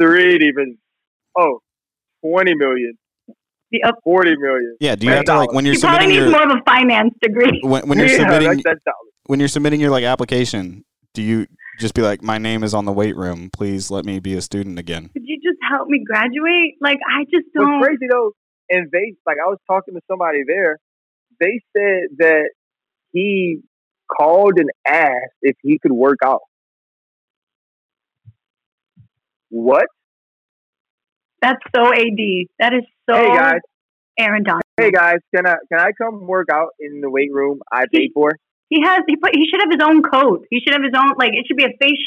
three 0.02 0.38
defense. 0.38 0.78
Oh, 1.38 1.60
20 2.26 2.56
million, 2.56 2.94
The 3.72 3.84
up. 3.84 3.96
40 4.04 4.36
million. 4.38 4.78
Yeah, 4.80 4.96
do 4.96 5.08
you 5.08 5.14
have 5.14 5.26
to 5.26 5.36
like 5.38 5.52
when 5.52 5.66
you're 5.66 5.74
He 5.76 5.82
probably 5.82 6.02
submitting 6.02 6.24
needs 6.26 6.32
your 6.32 6.48
more 6.48 6.56
of 6.56 6.62
a 6.62 6.64
finance 6.64 7.14
degree. 7.22 7.60
when, 7.64 7.88
when 7.90 7.98
you're 7.98 8.08
yeah, 8.08 8.18
submitting 8.18 8.50
that's, 8.50 8.64
that's 8.64 8.80
when 9.26 9.40
you're 9.40 9.48
submitting 9.50 9.80
your 9.82 9.90
like 9.90 10.04
application, 10.04 10.84
do 11.14 11.22
you 11.24 11.48
just 11.80 11.96
be 11.96 12.02
like, 12.04 12.22
my 12.22 12.38
name 12.38 12.64
is 12.64 12.74
on 12.76 12.86
the 12.86 12.92
weight 12.92 13.16
room. 13.16 13.50
Please 13.52 13.90
let 13.90 14.06
me 14.06 14.20
be 14.20 14.36
a 14.36 14.42
student 14.42 14.78
again. 14.78 15.10
Could 15.12 15.24
you 15.26 15.38
just 15.38 15.58
help 15.72 15.88
me 15.88 16.04
graduate? 16.06 16.76
Like 16.82 17.00
I 17.10 17.24
just 17.34 17.48
don't. 17.56 17.82
crazy 17.82 18.06
though, 18.12 18.32
and 18.74 18.90
they 18.92 19.14
like 19.26 19.38
I 19.44 19.50
was 19.50 19.60
talking 19.70 19.94
to 19.94 20.02
somebody 20.10 20.40
there. 20.48 20.80
They 21.40 21.62
said 21.76 22.18
that 22.18 22.50
he 23.12 23.60
called 24.12 24.54
and 24.58 24.70
asked 24.88 25.38
if 25.42 25.56
he 25.62 25.80
could 25.80 25.92
work 25.92 26.20
out. 26.24 26.42
What? 29.50 29.86
That's 31.42 31.60
so 31.76 31.94
AD. 31.94 32.22
That 32.60 32.74
is 32.74 32.84
so 33.10 33.16
Hey 33.16 33.36
guys, 33.36 33.60
Aaron 34.18 34.44
Donald. 34.44 34.64
hey 34.78 34.92
guys, 34.92 35.18
can 35.36 35.46
I 35.46 35.56
can 35.72 35.80
I 35.80 35.92
come 35.92 36.26
work 36.26 36.48
out 36.52 36.70
in 36.80 37.02
the 37.02 37.10
weight 37.10 37.32
room 37.32 37.60
I 37.72 37.86
paid 37.94 38.12
for? 38.14 38.32
He 38.70 38.82
has. 38.82 39.02
He 39.08 39.16
put. 39.18 39.36
He 39.36 39.46
should 39.50 39.60
have 39.62 39.70
his 39.72 39.82
own 39.86 40.02
code. 40.02 40.46
He 40.50 40.60
should 40.62 40.74
have 40.74 40.84
his 40.84 40.94
own. 40.98 41.14
Like 41.18 41.32
it 41.34 41.46
should 41.48 41.58
be 41.58 41.66
a 41.66 41.76
face 41.80 42.00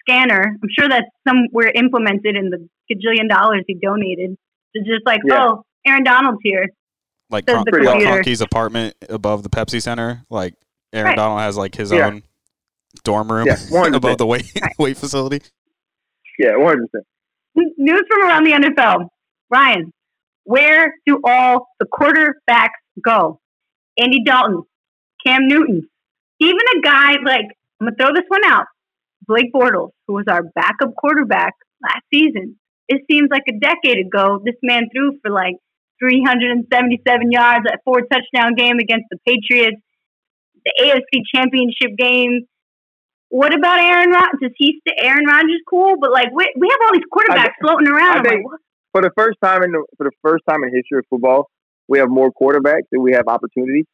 scanner. 0.00 0.56
I'm 0.62 0.68
sure 0.78 0.88
that's 0.88 1.06
somewhere 1.26 1.70
implemented 1.74 2.36
in 2.36 2.50
the 2.50 2.68
gajillion 2.92 3.28
dollars 3.28 3.64
he 3.66 3.74
donated. 3.74 4.36
To 4.76 4.82
just 4.82 5.06
like, 5.06 5.20
Yeah. 5.24 5.46
oh, 5.46 5.64
Aaron 5.86 6.04
Donald's 6.04 6.38
here. 6.42 6.68
Like, 7.30 7.44
Says 7.48 7.54
Cron- 7.54 7.64
the 7.70 7.78
like 7.78 7.98
computer. 8.00 8.22
Kroenke's 8.22 8.40
apartment 8.40 8.96
above 9.08 9.42
the 9.42 9.48
Pepsi 9.50 9.80
Center. 9.82 10.22
Like 10.30 10.54
Aaron 10.92 11.08
Right. 11.10 11.16
Donald 11.16 11.40
has 11.40 11.56
like 11.56 11.74
his 11.74 11.90
Yeah. 11.92 12.06
own 12.06 12.22
dorm 13.02 13.30
room 13.32 13.46
Yeah, 13.46 13.56
100%. 13.70 13.94
above 13.96 14.18
the 14.18 14.26
weight 14.26 14.50
Right. 14.60 14.72
weight 14.78 14.96
facility. 14.96 15.40
Yeah, 16.38 16.56
one 16.56 16.66
hundred 16.76 16.88
percent. 16.92 17.06
News 17.78 18.02
from 18.10 18.22
around 18.22 18.44
the 18.44 18.52
NFL. 18.52 19.08
Ryan, 19.50 19.92
where 20.44 20.94
do 21.06 21.20
all 21.24 21.68
the 21.78 21.86
quarterbacks 21.86 22.70
go? 23.04 23.40
Andy 23.98 24.22
Dalton, 24.24 24.62
Cam 25.24 25.46
Newton, 25.46 25.88
even 26.40 26.58
a 26.76 26.80
guy 26.82 27.12
like 27.24 27.46
I'm 27.80 27.86
gonna 27.86 27.96
throw 27.98 28.12
this 28.14 28.24
one 28.28 28.44
out. 28.46 28.66
Blake 29.26 29.52
Bortles, 29.54 29.90
who 30.06 30.14
was 30.14 30.24
our 30.28 30.42
backup 30.54 30.94
quarterback 30.96 31.52
last 31.82 32.02
season. 32.12 32.56
It 32.88 33.02
seems 33.10 33.28
like 33.30 33.44
a 33.48 33.58
decade 33.58 34.04
ago, 34.04 34.40
this 34.44 34.56
man 34.62 34.88
threw 34.94 35.18
for 35.22 35.30
like 35.30 35.54
377 36.08 37.32
yards 37.32 37.64
at 37.70 37.80
four 37.84 38.02
touchdown 38.02 38.54
game 38.54 38.78
against 38.78 39.06
the 39.10 39.18
Patriots, 39.26 39.80
the 40.64 40.72
AFC 40.80 41.22
Championship 41.34 41.96
game. 41.96 42.46
What 43.28 43.54
about 43.54 43.80
Aaron 43.80 44.10
Rodgers? 44.10 44.38
Is 44.42 44.52
he 44.56 44.80
st- 44.86 44.98
Aaron 45.00 45.24
Rodgers 45.26 45.60
cool? 45.68 45.96
But 46.00 46.12
like 46.12 46.28
we, 46.32 46.52
we 46.56 46.68
have 46.70 46.78
all 46.84 46.92
these 46.92 47.08
quarterbacks 47.12 47.56
I- 47.56 47.60
floating 47.60 47.88
around. 47.88 48.26
I 48.26 48.36
like, 48.36 48.44
what? 48.44 48.60
For 48.92 49.02
the 49.02 49.10
first 49.16 49.38
time 49.42 49.62
in 49.64 49.72
the 49.72 49.84
for 49.96 50.04
the 50.04 50.12
first 50.22 50.44
time 50.48 50.62
in 50.62 50.72
history 50.72 50.98
of 50.98 51.04
football, 51.10 51.50
we 51.88 51.98
have 51.98 52.08
more 52.08 52.30
quarterbacks 52.30 52.86
than 52.92 53.02
we 53.02 53.12
have 53.12 53.26
opportunities. 53.26 53.86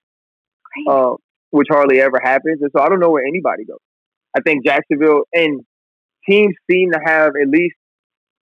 Uh, 0.88 1.14
which 1.50 1.66
hardly 1.70 2.00
ever 2.00 2.20
happens. 2.22 2.60
And 2.60 2.70
so 2.74 2.82
I 2.82 2.88
don't 2.88 3.00
know 3.00 3.10
where 3.10 3.24
anybody 3.24 3.64
goes. 3.64 3.78
I 4.36 4.40
think 4.40 4.64
Jacksonville 4.64 5.22
and 5.32 5.62
teams 6.28 6.54
seem 6.70 6.92
to 6.92 7.00
have 7.04 7.32
at 7.40 7.48
least 7.48 7.74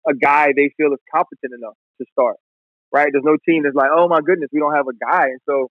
a 0.08 0.14
guy 0.14 0.48
they 0.56 0.72
feel 0.78 0.92
is 0.94 1.00
competent 1.14 1.54
enough 1.54 1.76
to 2.00 2.06
start. 2.12 2.38
Right? 2.96 3.10
There's 3.12 3.28
no 3.28 3.36
team 3.44 3.64
that's 3.64 3.76
like, 3.76 3.92
oh 3.92 4.08
my 4.08 4.22
goodness, 4.24 4.48
we 4.56 4.60
don't 4.64 4.74
have 4.74 4.88
a 4.88 4.96
guy. 4.96 5.36
And 5.36 5.44
so, 5.44 5.68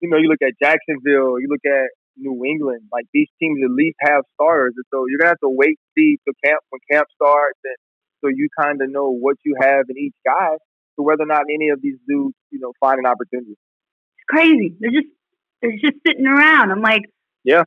you 0.00 0.08
know, 0.08 0.16
you 0.16 0.28
look 0.32 0.40
at 0.40 0.56
Jacksonville, 0.56 1.36
you 1.36 1.48
look 1.52 1.64
at 1.68 1.92
New 2.16 2.40
England, 2.48 2.88
like 2.92 3.04
these 3.12 3.28
teams 3.38 3.60
at 3.62 3.70
least 3.70 3.96
have 4.00 4.22
starters. 4.32 4.72
And 4.76 4.86
so 4.88 5.04
you're 5.04 5.18
gonna 5.20 5.36
have 5.36 5.44
to 5.44 5.52
wait 5.52 5.76
see 5.98 6.16
the 6.24 6.32
camp 6.44 6.60
when 6.70 6.80
camp 6.90 7.08
starts 7.14 7.58
and 7.64 7.76
so 8.24 8.28
you 8.32 8.48
kind 8.58 8.80
of 8.80 8.88
know 8.88 9.10
what 9.12 9.36
you 9.44 9.54
have 9.60 9.84
in 9.90 9.98
each 9.98 10.14
guy 10.24 10.56
to 10.96 11.02
whether 11.02 11.24
or 11.24 11.26
not 11.26 11.42
any 11.52 11.68
of 11.68 11.82
these 11.82 11.98
dudes, 12.08 12.34
you 12.50 12.58
know, 12.58 12.72
find 12.80 12.98
an 12.98 13.04
opportunity. 13.06 13.52
It's 13.52 14.24
crazy. 14.30 14.74
They're 14.80 14.92
just 14.96 15.12
they're 15.60 15.72
just 15.72 16.00
sitting 16.06 16.26
around. 16.26 16.70
I'm 16.70 16.80
like, 16.80 17.02
Yeah. 17.44 17.64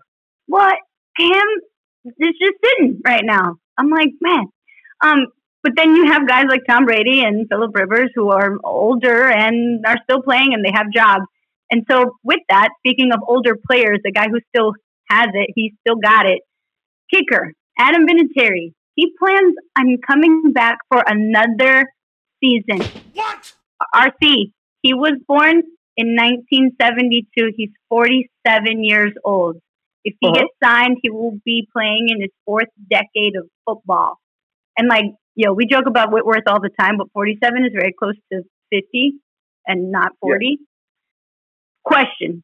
what? 0.48 0.76
Cam 1.20 1.46
is 2.06 2.34
just 2.42 2.58
sitting 2.66 3.02
right 3.06 3.24
now. 3.24 3.56
I'm 3.78 3.90
like, 3.90 4.10
man. 4.22 4.46
Um, 5.04 5.28
but 5.64 5.74
then 5.76 5.96
you 5.96 6.06
have 6.12 6.28
guys 6.28 6.46
like 6.50 6.62
Tom 6.70 6.86
Brady 6.86 7.24
and 7.24 7.48
Philip 7.50 7.72
Rivers 7.76 8.10
who 8.16 8.30
are 8.32 8.58
older 8.64 9.28
and 9.30 9.86
are 9.86 9.98
still 10.04 10.22
playing 10.22 10.54
and 10.54 10.64
they 10.64 10.72
have 10.74 10.88
jobs. 10.94 11.26
And 11.72 11.84
so 11.90 12.16
with 12.24 12.40
that, 12.50 12.70
speaking 12.80 13.12
of 13.12 13.20
older 13.28 13.56
players, 13.70 14.00
the 14.04 14.12
guy 14.12 14.28
who 14.30 14.40
still 14.56 14.74
has 15.10 15.28
it, 15.34 15.50
he 15.56 15.74
still 15.82 15.98
got 15.98 16.26
it. 16.26 16.42
Kicker, 17.14 17.54
Adam 17.78 18.06
Vinatieri. 18.08 18.74
He 18.96 19.14
plans 19.20 19.56
on 19.78 19.98
coming 20.06 20.52
back 20.54 20.78
for 20.92 21.04
another 21.06 21.86
season. 22.44 22.82
What? 23.14 23.54
RC. 23.94 24.52
He 24.82 24.94
was 24.94 25.14
born 25.28 25.62
in 25.98 26.16
1972. 26.16 27.52
He's 27.56 27.70
47 27.90 28.84
years 28.84 29.14
old. 29.24 29.58
If 30.04 30.16
he 30.20 30.28
Uh-huh. 30.28 30.36
gets 30.40 30.50
signed, 30.64 30.98
he 31.04 31.10
will 31.10 31.38
be 31.46 31.68
playing 31.72 32.10
in 32.10 32.22
his 32.22 32.32
fourth 32.46 32.70
decade 32.90 33.36
of 33.36 33.48
football. 33.66 34.20
And 34.78 34.88
like, 34.88 35.06
yo, 35.36 35.54
we 35.54 35.66
joke 35.66 35.86
about 35.88 36.12
Whitworth 36.12 36.44
all 36.48 36.62
the 36.62 36.70
time, 36.80 36.98
but 36.98 37.08
47 37.14 37.66
is 37.66 37.72
very 37.74 37.94
close 37.98 38.16
to 38.32 38.44
50 38.72 39.14
and 39.68 39.92
not 39.92 40.12
40. 40.22 40.60
Question. 41.84 42.44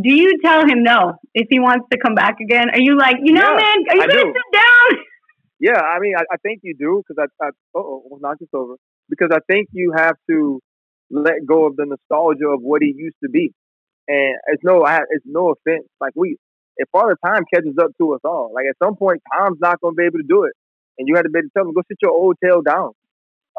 Do 0.00 0.12
you 0.12 0.38
tell 0.44 0.62
him 0.62 0.82
no 0.82 1.14
if 1.34 1.48
he 1.50 1.60
wants 1.60 1.86
to 1.92 1.98
come 1.98 2.14
back 2.14 2.36
again? 2.40 2.70
Are 2.70 2.80
you 2.80 2.96
like, 2.96 3.16
you 3.22 3.32
know, 3.32 3.42
Yeah, 3.42 3.56
man, 3.56 3.76
are 3.90 3.96
you 3.96 4.02
I 4.02 4.06
gonna 4.06 4.22
do. 4.24 4.32
sit 4.32 4.52
down? 4.60 5.04
Yeah, 5.60 5.80
I 5.80 6.00
mean, 6.00 6.14
I, 6.16 6.22
I 6.32 6.36
think 6.38 6.60
you 6.64 6.74
do 6.76 7.02
because 7.06 7.24
I, 7.40 7.46
I 7.46 7.50
oh, 7.76 8.02
we'll 8.06 8.20
knock 8.20 8.38
this 8.40 8.48
over 8.52 8.74
because 9.08 9.28
I 9.32 9.38
think 9.50 9.68
you 9.72 9.92
have 9.96 10.16
to 10.28 10.60
let 11.10 11.46
go 11.46 11.66
of 11.66 11.76
the 11.76 11.86
nostalgia 11.86 12.48
of 12.48 12.60
what 12.62 12.82
he 12.82 12.92
used 12.96 13.16
to 13.22 13.30
be, 13.30 13.52
and 14.08 14.36
it's 14.48 14.64
no, 14.64 14.84
I, 14.84 15.00
it's 15.10 15.24
no 15.24 15.52
offense. 15.52 15.86
Like 16.00 16.14
we, 16.16 16.36
if 16.78 16.88
Father 16.90 17.16
Time 17.24 17.44
catches 17.54 17.76
up 17.80 17.92
to 17.98 18.14
us 18.14 18.20
all, 18.24 18.50
like 18.54 18.66
at 18.68 18.76
some 18.84 18.96
point, 18.96 19.22
Tom's 19.38 19.58
not 19.60 19.80
going 19.80 19.94
to 19.94 19.96
be 19.96 20.04
able 20.04 20.18
to 20.18 20.26
do 20.28 20.44
it, 20.44 20.52
and 20.98 21.08
you 21.08 21.16
had 21.16 21.22
to 21.22 21.30
be 21.30 21.40
tell 21.56 21.66
him 21.66 21.74
go 21.74 21.82
sit 21.88 21.98
your 22.02 22.12
old 22.12 22.36
tail 22.42 22.62
down. 22.62 22.92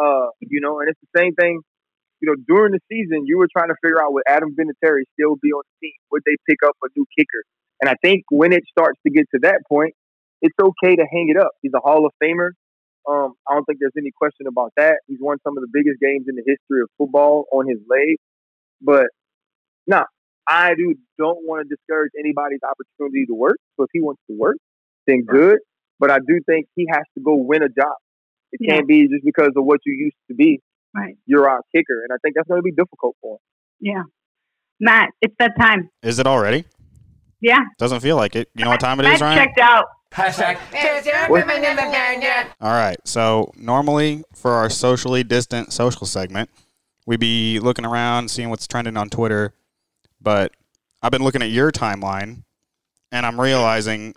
Uh, 0.01 0.27
you 0.39 0.59
know, 0.61 0.79
and 0.79 0.89
it's 0.89 0.99
the 1.01 1.19
same 1.19 1.33
thing. 1.35 1.61
You 2.21 2.29
know, 2.29 2.35
during 2.47 2.71
the 2.71 2.79
season, 2.89 3.25
you 3.25 3.37
were 3.37 3.49
trying 3.51 3.67
to 3.67 3.75
figure 3.83 4.01
out 4.01 4.13
would 4.13 4.23
Adam 4.27 4.55
Vinatieri 4.55 5.03
still 5.13 5.35
be 5.41 5.49
on 5.51 5.63
the 5.67 5.87
team? 5.87 5.97
Would 6.11 6.23
they 6.25 6.37
pick 6.47 6.59
up 6.65 6.75
a 6.83 6.87
new 6.95 7.05
kicker? 7.17 7.43
And 7.81 7.89
I 7.89 7.95
think 8.01 8.23
when 8.31 8.53
it 8.53 8.63
starts 8.69 8.99
to 9.05 9.11
get 9.11 9.25
to 9.31 9.39
that 9.43 9.61
point 9.67 9.93
it's 10.43 10.55
okay 10.61 10.95
to 10.97 11.05
hang 11.09 11.29
it 11.29 11.37
up. 11.37 11.51
He's 11.61 11.71
a 11.73 11.79
Hall 11.79 12.05
of 12.05 12.11
Famer. 12.21 12.51
Um, 13.09 13.33
I 13.49 13.55
don't 13.55 13.63
think 13.63 13.79
there's 13.79 13.95
any 13.97 14.11
question 14.11 14.45
about 14.45 14.73
that. 14.75 14.97
He's 15.07 15.17
won 15.19 15.37
some 15.43 15.57
of 15.57 15.61
the 15.61 15.69
biggest 15.71 15.99
games 15.99 16.25
in 16.27 16.35
the 16.35 16.43
history 16.45 16.81
of 16.83 16.89
football 16.97 17.45
on 17.51 17.67
his 17.67 17.79
leg. 17.89 18.17
But 18.81 19.07
nah, 19.87 20.03
I 20.47 20.75
do 20.75 20.95
don't 21.17 21.39
want 21.47 21.67
to 21.67 21.75
discourage 21.75 22.11
anybody's 22.19 22.59
opportunity 22.61 23.25
to 23.25 23.33
work. 23.33 23.57
So 23.77 23.83
if 23.83 23.89
he 23.93 24.01
wants 24.01 24.21
to 24.29 24.37
work, 24.37 24.57
then 25.07 25.23
good. 25.23 25.59
But 25.99 26.11
I 26.11 26.17
do 26.19 26.39
think 26.45 26.67
he 26.75 26.85
has 26.91 27.03
to 27.17 27.23
go 27.23 27.35
win 27.35 27.63
a 27.63 27.69
job. 27.69 27.95
It 28.51 28.59
Yeah. 28.61 28.75
can't 28.75 28.87
be 28.87 29.07
just 29.07 29.23
because 29.25 29.51
of 29.55 29.63
what 29.65 29.79
you 29.85 29.93
used 29.93 30.15
to 30.29 30.35
be. 30.35 30.59
Right. 30.95 31.15
You're 31.25 31.49
our 31.49 31.61
kicker, 31.73 32.03
and 32.03 32.11
I 32.11 32.17
think 32.23 32.35
that's 32.35 32.47
going 32.47 32.59
to 32.59 32.63
be 32.63 32.71
difficult 32.71 33.15
for 33.21 33.35
him. 33.35 33.39
Yeah. 33.79 34.03
Matt, 34.79 35.09
it's 35.21 35.33
that 35.39 35.53
time. 35.59 35.89
Is 36.03 36.19
it 36.19 36.27
already? 36.27 36.65
Yeah. 37.41 37.59
Doesn't 37.79 38.01
feel 38.01 38.15
like 38.15 38.35
it. 38.35 38.49
You 38.55 38.63
know 38.65 38.69
what 38.71 38.79
time 38.79 38.99
it 38.99 39.05
is, 39.05 39.19
Matt 39.19 39.21
Ryan? 39.21 39.37
checked 39.37 39.59
out. 39.59 39.85
All 42.61 42.71
right. 42.71 42.97
So 43.05 43.51
normally 43.57 44.23
for 44.33 44.51
our 44.51 44.69
socially 44.69 45.23
distant 45.23 45.73
social 45.73 46.05
segment, 46.05 46.49
we'd 47.05 47.19
be 47.19 47.59
looking 47.59 47.85
around, 47.85 48.29
seeing 48.29 48.49
what's 48.49 48.67
trending 48.67 48.95
on 48.97 49.09
Twitter. 49.09 49.53
But 50.21 50.53
I've 51.01 51.11
been 51.11 51.23
looking 51.23 51.41
at 51.41 51.49
your 51.49 51.71
timeline, 51.71 52.43
and 53.11 53.25
I'm 53.25 53.39
realizing 53.41 54.15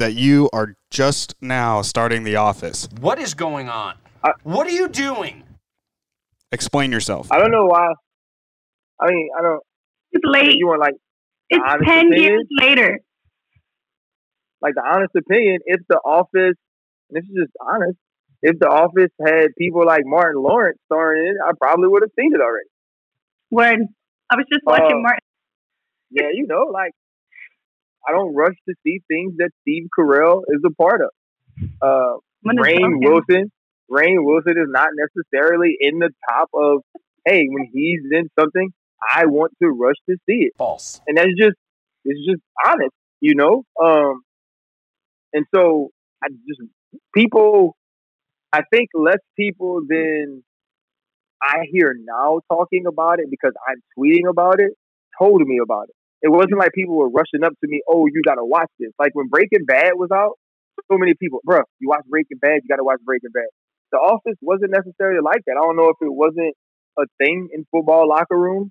that 0.00 0.14
you 0.14 0.50
are 0.52 0.74
just 0.90 1.34
now 1.40 1.82
starting 1.82 2.24
The 2.24 2.36
Office. 2.36 2.88
What 3.00 3.18
is 3.18 3.34
going 3.34 3.68
on? 3.68 3.94
I- 4.24 4.32
what 4.42 4.66
are 4.66 4.70
you 4.70 4.88
doing? 4.88 5.44
Explain 6.52 6.90
yourself. 6.90 7.30
I 7.30 7.38
don't 7.38 7.52
know 7.52 7.66
why. 7.66 7.92
I 8.98 9.06
mean, 9.08 9.28
I 9.38 9.42
don't. 9.42 9.62
It's 10.12 10.24
late. 10.26 10.56
You 10.56 10.66
want 10.66 10.80
like 10.80 10.94
It's 11.48 11.62
10 11.64 11.82
opinion? 12.08 12.22
years 12.22 12.46
later. 12.58 12.98
like 14.62 14.74
the 14.74 14.82
honest 14.84 15.14
opinion, 15.16 15.60
if 15.64 15.80
the 15.88 15.96
office, 15.96 16.56
and 17.08 17.12
this 17.12 17.24
is 17.24 17.44
just 17.44 17.52
honest, 17.66 17.96
if 18.42 18.58
the 18.58 18.68
office 18.68 19.08
had 19.24 19.48
people 19.56 19.86
like 19.86 20.02
Martin 20.04 20.42
Lawrence 20.42 20.78
starring 20.84 21.22
in 21.28 21.32
it, 21.32 21.36
I 21.46 21.52
probably 21.58 21.88
would 21.88 22.02
have 22.02 22.10
seen 22.18 22.32
it 22.34 22.40
already. 22.42 22.68
Word. 23.50 23.86
I 24.30 24.36
was 24.36 24.44
just 24.52 24.62
watching 24.66 24.96
Oh. 24.98 25.00
Martin. 25.02 25.24
Yeah, 26.10 26.28
you 26.32 26.46
know, 26.46 26.64
like 26.72 26.92
I 28.08 28.12
don't 28.12 28.34
rush 28.34 28.54
to 28.68 28.74
see 28.84 29.00
things 29.08 29.34
that 29.38 29.50
Steve 29.62 29.88
Carell 29.96 30.42
is 30.48 30.60
a 30.64 30.70
part 30.70 31.00
of. 31.02 31.10
Uh, 31.82 32.16
Rainn. 32.46 32.98
Wilson, 32.98 33.52
Rainn 33.90 34.24
Wilson 34.24 34.54
is 34.56 34.68
not 34.68 34.88
necessarily 34.94 35.76
in 35.80 35.98
the 35.98 36.10
top 36.28 36.48
of. 36.54 36.82
Hey, 37.26 37.46
when 37.50 37.68
he's 37.72 38.00
in 38.10 38.30
something, 38.38 38.72
I 39.14 39.26
want 39.26 39.52
to 39.62 39.68
rush 39.68 39.96
to 40.08 40.16
see 40.26 40.46
it. 40.46 40.52
False. 40.56 41.00
and 41.06 41.18
that's 41.18 41.28
just 41.38 41.56
it's 42.04 42.20
just 42.26 42.42
honest, 42.66 42.94
you 43.20 43.34
know. 43.34 43.64
Um, 43.82 44.22
and 45.32 45.46
so 45.54 45.90
I 46.22 46.28
just 46.28 46.62
people, 47.14 47.76
I 48.52 48.62
think 48.72 48.88
less 48.94 49.18
people 49.36 49.82
than 49.88 50.42
I 51.42 51.64
hear 51.70 51.94
now 51.98 52.40
talking 52.50 52.84
about 52.86 53.20
it 53.20 53.26
because 53.30 53.52
I'm 53.68 53.82
tweeting 53.98 54.28
about 54.28 54.60
it. 54.60 54.72
Told 55.18 55.42
me 55.42 55.58
about 55.62 55.88
it. 55.88 55.94
It 56.22 56.28
wasn't 56.28 56.58
like 56.58 56.72
people 56.72 56.96
were 56.96 57.08
rushing 57.08 57.44
up 57.44 57.52
to 57.52 57.66
me. 57.68 57.82
Oh, 57.88 58.06
you 58.06 58.22
gotta 58.24 58.44
watch 58.44 58.70
this. 58.78 58.92
Like 58.98 59.14
when 59.14 59.28
Breaking 59.28 59.64
Bad 59.66 59.92
was 59.94 60.10
out, 60.12 60.38
so 60.90 60.98
many 60.98 61.14
people, 61.14 61.40
bruh, 61.46 61.64
you 61.78 61.88
watch 61.88 62.04
Breaking 62.08 62.38
Bad, 62.40 62.60
you 62.62 62.68
gotta 62.68 62.84
watch 62.84 63.00
Breaking 63.04 63.30
Bad. 63.32 63.48
The 63.92 63.98
Office 63.98 64.36
wasn't 64.40 64.70
necessarily 64.70 65.20
like 65.22 65.42
that. 65.46 65.56
I 65.58 65.64
don't 65.64 65.76
know 65.76 65.88
if 65.88 65.96
it 66.00 66.12
wasn't 66.12 66.54
a 66.98 67.04
thing 67.18 67.48
in 67.52 67.66
football 67.70 68.08
locker 68.08 68.38
rooms 68.38 68.70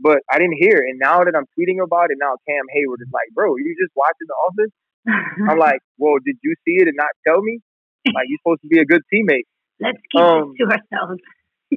but 0.00 0.18
I 0.30 0.38
didn't 0.38 0.58
hear 0.58 0.78
it. 0.78 0.90
And 0.90 0.98
now 0.98 1.22
that 1.22 1.34
I'm 1.36 1.46
tweeting 1.54 1.82
about 1.82 2.10
it, 2.10 2.18
now 2.18 2.36
Cam 2.48 2.64
Hayward 2.72 3.00
is 3.02 3.10
like, 3.12 3.30
bro, 3.34 3.56
you 3.56 3.74
just 3.78 3.94
watching 3.94 4.26
The 4.26 4.38
Office? 4.48 4.72
I'm 5.50 5.58
like, 5.58 5.80
well, 5.98 6.16
did 6.24 6.36
you 6.42 6.54
see 6.64 6.82
it 6.82 6.88
and 6.88 6.96
not 6.96 7.12
tell 7.26 7.40
me? 7.42 7.60
Like, 8.06 8.26
you're 8.28 8.38
supposed 8.42 8.62
to 8.62 8.68
be 8.68 8.80
a 8.80 8.84
good 8.84 9.02
teammate. 9.12 9.46
Let's 9.80 9.98
keep 10.10 10.20
um, 10.20 10.54
to 10.58 10.64
ourselves. 10.64 11.20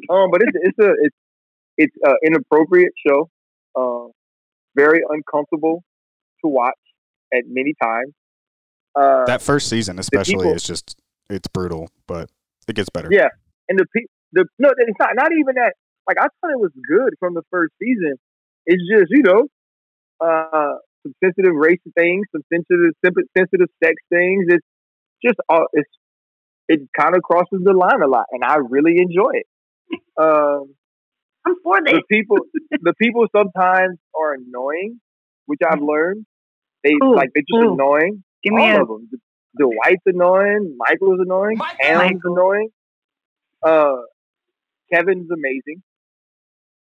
Um, 0.09 0.29
but 0.31 0.41
it's 0.43 0.53
it's 0.53 0.79
a 0.79 0.91
it's 1.01 1.15
it's 1.77 1.95
an 2.03 2.17
inappropriate 2.25 2.93
show. 3.05 3.29
Uh, 3.75 4.11
very 4.77 5.01
uncomfortable 5.09 5.83
to 6.43 6.47
watch 6.47 6.75
at 7.33 7.43
many 7.47 7.73
times. 7.81 8.13
Uh, 8.95 9.25
that 9.25 9.41
first 9.41 9.69
season, 9.69 9.99
especially, 9.99 10.35
people- 10.35 10.53
is 10.53 10.63
just 10.63 10.95
it's 11.29 11.47
brutal, 11.47 11.89
but 12.07 12.29
it 12.67 12.75
gets 12.75 12.89
better. 12.89 13.09
Yeah, 13.11 13.29
and 13.69 13.77
the 13.77 13.85
pe- 13.93 14.07
the 14.33 14.45
no, 14.59 14.69
it's 14.77 14.99
not 14.99 15.09
not 15.15 15.31
even 15.31 15.55
that. 15.55 15.73
Like 16.07 16.17
I 16.19 16.23
thought 16.23 16.51
it 16.51 16.59
was 16.59 16.71
good 16.87 17.13
from 17.19 17.33
the 17.33 17.43
first 17.51 17.73
season. 17.81 18.15
It's 18.65 18.83
just 18.89 19.07
you 19.09 19.23
know, 19.23 19.47
uh, 20.21 20.75
some 21.03 21.13
sensitive 21.23 21.53
race 21.55 21.79
things, 21.97 22.25
some 22.31 22.43
sensitive 22.51 22.93
sensitive 23.35 23.69
sex 23.83 23.95
things. 24.09 24.45
It's 24.47 24.65
just 25.23 25.37
uh, 25.49 25.65
it's 25.73 25.89
it 26.69 26.81
kind 26.99 27.15
of 27.15 27.21
crosses 27.23 27.61
the 27.63 27.73
line 27.73 28.01
a 28.01 28.07
lot, 28.07 28.25
and 28.31 28.43
I 28.43 28.57
really 28.57 28.97
enjoy 28.99 29.31
it. 29.33 29.47
Um, 30.19 30.75
I'm 31.47 31.55
for 31.63 31.79
this. 31.83 31.93
the 31.93 32.03
people 32.11 32.37
the 32.81 32.93
people 33.01 33.25
sometimes 33.35 33.97
are 34.15 34.33
annoying, 34.33 34.99
which 35.45 35.59
I've 35.67 35.81
learned. 35.81 36.25
They 36.83 36.93
Who? 36.99 37.15
like 37.15 37.29
they're 37.33 37.43
just 37.43 37.61
Who? 37.61 37.73
annoying. 37.73 38.23
Give 38.43 38.53
me 38.53 38.63
All 38.63 38.77
a 38.77 38.81
of 38.81 38.87
them. 38.87 39.07
The, 39.11 39.17
the 39.55 39.67
White's 39.67 40.03
annoying. 40.05 40.75
Michael's 40.77 41.19
annoying. 41.21 41.57
Michael. 41.57 41.77
Ham's 41.81 41.99
Michael. 42.15 42.33
annoying. 42.37 42.69
Uh, 43.65 44.01
Kevin's 44.93 45.29
amazing. 45.31 45.81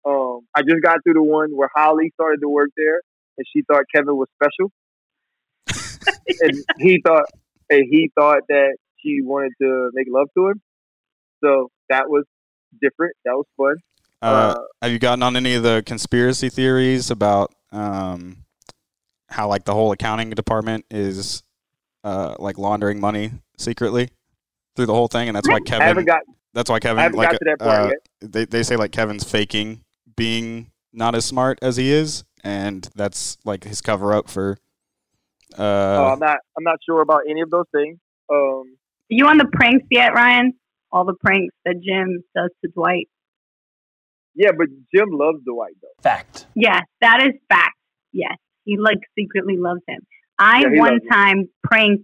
Um, 0.06 0.42
I 0.56 0.62
just 0.62 0.82
got 0.84 1.00
through 1.04 1.16
the 1.16 1.24
one 1.24 1.52
where 1.56 1.70
Holly 1.76 2.12
started 2.14 2.40
to 2.42 2.50
work 2.50 2.70
there, 2.78 3.02
and 3.38 3.46
she 3.54 3.64
thought 3.70 3.84
Kevin 3.94 4.16
was 4.16 4.28
special, 4.36 4.72
and 6.42 6.64
he 6.80 7.02
thought, 7.06 7.26
and 7.70 7.86
he 7.90 8.10
thought 8.18 8.42
that 8.50 8.78
she 9.00 9.22
wanted 9.22 9.54
to 9.62 9.90
make 9.94 10.08
love 10.10 10.28
to 10.38 10.50
him. 10.50 10.62
So 11.44 11.70
that 11.90 12.10
was 12.10 12.26
different. 12.82 13.16
That 13.26 13.34
was 13.34 13.46
fun. 13.58 13.76
Uh, 14.22 14.26
Uh, 14.56 14.62
have 14.82 14.92
you 14.92 15.00
gotten 15.00 15.22
on 15.24 15.36
any 15.36 15.54
of 15.56 15.64
the 15.64 15.84
conspiracy 15.86 16.50
theories 16.50 17.12
about 17.12 17.54
um, 17.72 18.38
how 19.30 19.48
like 19.48 19.66
the 19.66 19.74
whole 19.74 19.92
accounting 19.92 20.30
department 20.32 20.86
is 20.90 21.44
uh, 22.04 22.36
like 22.40 22.58
laundering 22.58 23.00
money 23.00 23.32
secretly 23.58 24.10
through 24.76 24.86
the 24.86 24.94
whole 24.94 25.08
thing, 25.08 25.28
and 25.28 25.36
that's 25.36 25.48
why 25.48 25.56
I 25.58 25.60
Kevin. 25.60 25.88
haven't 25.88 26.06
got 26.06 26.22
that's 26.54 26.70
why 26.70 26.80
Kevin. 26.80 27.00
I 27.00 27.04
haven't 27.04 27.18
like, 27.18 27.32
got 27.32 27.38
to 27.38 27.46
that 27.46 27.60
part 27.60 27.80
uh, 27.82 27.88
yet. 27.90 28.32
They 28.32 28.46
they 28.46 28.64
say 28.64 28.76
like 28.76 28.92
Kevin's 28.92 29.24
faking 29.24 29.84
being 30.16 30.72
not 30.94 31.14
as 31.14 31.26
smart 31.26 31.60
as 31.62 31.78
he 31.78 31.92
is, 31.92 32.24
and 32.44 32.90
that's 32.96 33.38
like 33.46 33.64
his 33.66 33.82
cover 33.82 34.14
up 34.14 34.30
for. 34.30 34.58
Uh, 35.58 35.62
Uh, 35.62 36.10
I'm 36.14 36.20
not. 36.20 36.40
I'm 36.58 36.64
not 36.64 36.80
sure 36.86 37.02
about 37.02 37.22
any 37.30 37.42
of 37.42 37.50
those 37.50 37.66
things. 37.72 38.00
Um, 38.32 38.78
you 39.10 39.28
on 39.28 39.38
the 39.38 39.46
pranks 39.54 39.86
yet, 39.92 40.14
Ryan? 40.14 40.54
All 40.92 41.06
the 41.06 41.16
pranks 41.16 41.54
that 41.66 41.76
Jim 41.82 42.24
does 42.36 42.50
to 42.64 42.72
Dwight. 42.72 43.08
Yeah, 44.38 44.52
but 44.58 44.68
Jim 44.94 45.10
loves 45.12 45.40
Dwight 45.46 45.74
though. 45.82 46.02
Fact. 46.02 46.46
Yes, 46.56 46.84
that 47.02 47.22
is 47.22 47.34
fact. 47.50 47.76
Yes, 48.14 48.38
he 48.64 48.78
like 48.78 49.00
secretly 49.18 49.58
loves 49.58 49.82
him. 49.88 50.00
I 50.40 50.62
Yeah, 50.62 50.80
one 50.80 50.92
loves 50.94 51.04
him. 51.04 51.10
time 51.10 51.50
pranked 51.64 52.04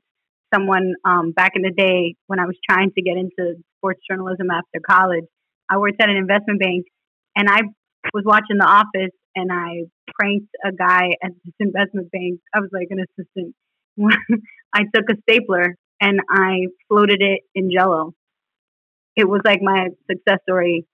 someone 0.53 0.93
um, 1.05 1.31
back 1.31 1.53
in 1.55 1.61
the 1.61 1.71
day 1.71 2.15
when 2.27 2.39
I 2.39 2.45
was 2.45 2.57
trying 2.69 2.91
to 2.91 3.01
get 3.01 3.17
into 3.17 3.55
sports 3.77 4.01
journalism 4.09 4.47
after 4.51 4.79
college. 4.85 5.25
I 5.69 5.77
worked 5.77 6.01
at 6.01 6.09
an 6.09 6.17
investment 6.17 6.59
bank, 6.59 6.85
and 7.35 7.47
I 7.49 7.61
was 8.13 8.23
watching 8.25 8.57
The 8.57 8.65
Office, 8.65 9.15
and 9.35 9.51
I 9.51 9.85
pranked 10.19 10.49
a 10.65 10.71
guy 10.71 11.15
at 11.23 11.31
this 11.45 11.53
investment 11.59 12.11
bank. 12.11 12.39
I 12.53 12.59
was 12.59 12.69
like 12.73 12.87
an 12.89 12.99
assistant. 12.99 13.55
I 14.73 14.81
took 14.93 15.05
a 15.09 15.15
stapler 15.21 15.75
and 16.01 16.19
I 16.29 16.67
floated 16.87 17.21
it 17.21 17.41
in 17.55 17.69
Jello. 17.71 18.13
It 19.15 19.27
was 19.29 19.41
like 19.45 19.59
my 19.61 19.89
success 20.09 20.39
story. 20.43 20.85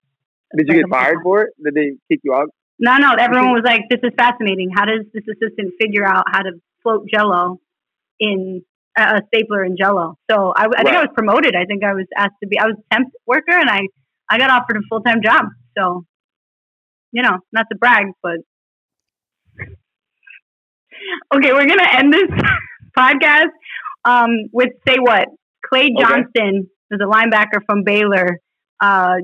Did 0.55 0.67
you 0.67 0.75
get 0.75 0.89
fired 0.89 1.17
for 1.23 1.43
it? 1.43 1.49
Did 1.63 1.73
they 1.75 1.91
kick 2.09 2.21
you 2.23 2.33
out? 2.33 2.49
No, 2.79 2.97
no. 2.97 3.13
Everyone 3.13 3.51
was 3.51 3.63
like, 3.63 3.83
"This 3.89 3.99
is 4.03 4.11
fascinating. 4.17 4.69
How 4.73 4.85
does 4.85 5.05
this 5.13 5.23
assistant 5.23 5.73
figure 5.79 6.05
out 6.05 6.25
how 6.31 6.41
to 6.41 6.51
float 6.81 7.07
Jello 7.13 7.59
in 8.19 8.63
uh, 8.97 9.19
a 9.19 9.21
stapler 9.27 9.63
in 9.63 9.77
Jello?" 9.77 10.17
So 10.31 10.53
I, 10.55 10.65
I 10.65 10.83
think 10.83 10.95
I 10.95 11.01
was 11.01 11.09
promoted. 11.13 11.55
I 11.55 11.65
think 11.65 11.83
I 11.83 11.93
was 11.93 12.05
asked 12.17 12.39
to 12.41 12.47
be. 12.47 12.57
I 12.57 12.65
was 12.65 12.75
a 12.79 12.95
temp 12.95 13.09
worker, 13.27 13.51
and 13.51 13.69
I 13.69 13.81
I 14.29 14.37
got 14.37 14.49
offered 14.49 14.77
a 14.77 14.81
full 14.89 15.01
time 15.01 15.21
job. 15.23 15.45
So, 15.77 16.05
you 17.11 17.21
know, 17.21 17.39
not 17.51 17.65
to 17.71 17.77
brag, 17.77 18.05
but 18.23 18.37
Okay, 21.35 21.53
we're 21.53 21.67
gonna 21.67 21.89
end 21.93 22.13
this 22.13 22.29
podcast 22.97 23.49
um, 24.05 24.29
with 24.51 24.69
say 24.87 24.97
what 24.99 25.27
Clay 25.65 25.89
Okay. 25.97 26.23
Is 26.91 26.99
a 26.99 27.05
linebacker 27.05 27.61
from 27.67 27.83
Baylor. 27.83 28.39
Uh, 28.81 29.17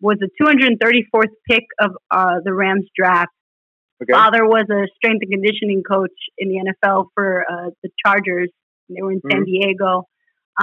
was 0.00 0.16
the 0.20 0.28
234th 0.40 1.30
pick 1.48 1.64
of 1.80 1.92
uh, 2.10 2.36
the 2.44 2.52
Rams 2.52 2.86
draft. 2.96 3.30
Okay. 4.02 4.12
Father 4.12 4.44
was 4.46 4.64
a 4.70 4.86
strength 4.96 5.22
and 5.22 5.30
conditioning 5.32 5.82
coach 5.88 6.12
in 6.38 6.48
the 6.48 6.72
NFL 6.86 7.06
for 7.14 7.44
uh, 7.50 7.70
the 7.82 7.90
Chargers. 8.04 8.48
They 8.88 9.02
were 9.02 9.12
in 9.12 9.20
San 9.30 9.42
Mhm. 9.42 9.46
Diego. 9.46 10.04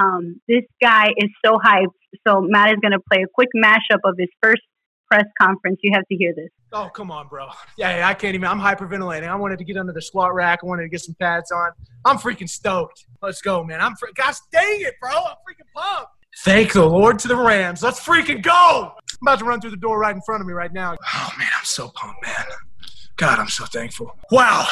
Um, 0.00 0.40
this 0.48 0.62
guy 0.82 1.08
is 1.16 1.30
so 1.44 1.58
hyped. 1.58 1.86
So 2.26 2.40
Matt 2.40 2.70
is 2.70 2.76
going 2.80 2.92
to 2.92 3.00
play 3.12 3.22
a 3.22 3.26
quick 3.34 3.48
mashup 3.56 4.00
of 4.04 4.14
his 4.18 4.28
first 4.42 4.62
press 5.10 5.24
conference. 5.40 5.78
You 5.82 5.92
have 5.94 6.04
to 6.10 6.16
hear 6.16 6.32
this. 6.34 6.48
Oh, 6.72 6.88
come 6.92 7.10
on, 7.10 7.28
bro. 7.28 7.46
Yeah, 7.78 7.98
yeah, 7.98 8.08
I 8.08 8.14
can't 8.14 8.34
even. 8.34 8.48
I'm 8.48 8.58
hyperventilating. 8.58 9.28
I 9.28 9.34
wanted 9.36 9.58
to 9.58 9.64
get 9.64 9.76
under 9.76 9.92
the 9.92 10.02
squat 10.02 10.34
rack. 10.34 10.60
I 10.62 10.66
wanted 10.66 10.82
to 10.82 10.88
get 10.88 11.00
some 11.02 11.14
pads 11.20 11.52
on. 11.52 11.70
I'm 12.04 12.16
freaking 12.18 12.48
stoked. 12.48 13.06
Let's 13.22 13.40
go, 13.40 13.62
man. 13.62 13.80
I'm 13.80 13.94
fr- 13.96 14.06
gosh 14.14 14.36
dang 14.50 14.80
it, 14.80 14.94
bro. 15.00 15.10
I'm 15.12 15.36
freaking 15.46 15.70
pumped. 15.74 16.10
Thank 16.40 16.72
the 16.74 16.84
Lord 16.84 17.18
to 17.20 17.28
the 17.28 17.36
Rams. 17.36 17.82
Let's 17.82 18.04
freaking 18.04 18.42
go. 18.42 18.92
I'm 19.20 19.28
about 19.28 19.38
to 19.38 19.44
run 19.44 19.60
through 19.60 19.70
the 19.70 19.76
door 19.76 19.98
right 19.98 20.14
in 20.14 20.22
front 20.22 20.40
of 20.40 20.46
me 20.46 20.52
right 20.52 20.72
now. 20.72 20.96
Oh, 21.14 21.30
man, 21.38 21.48
I'm 21.56 21.64
so 21.64 21.88
pumped, 21.88 22.22
man. 22.22 22.44
God, 23.16 23.38
I'm 23.38 23.48
so 23.48 23.64
thankful. 23.64 24.10
Wow. 24.30 24.66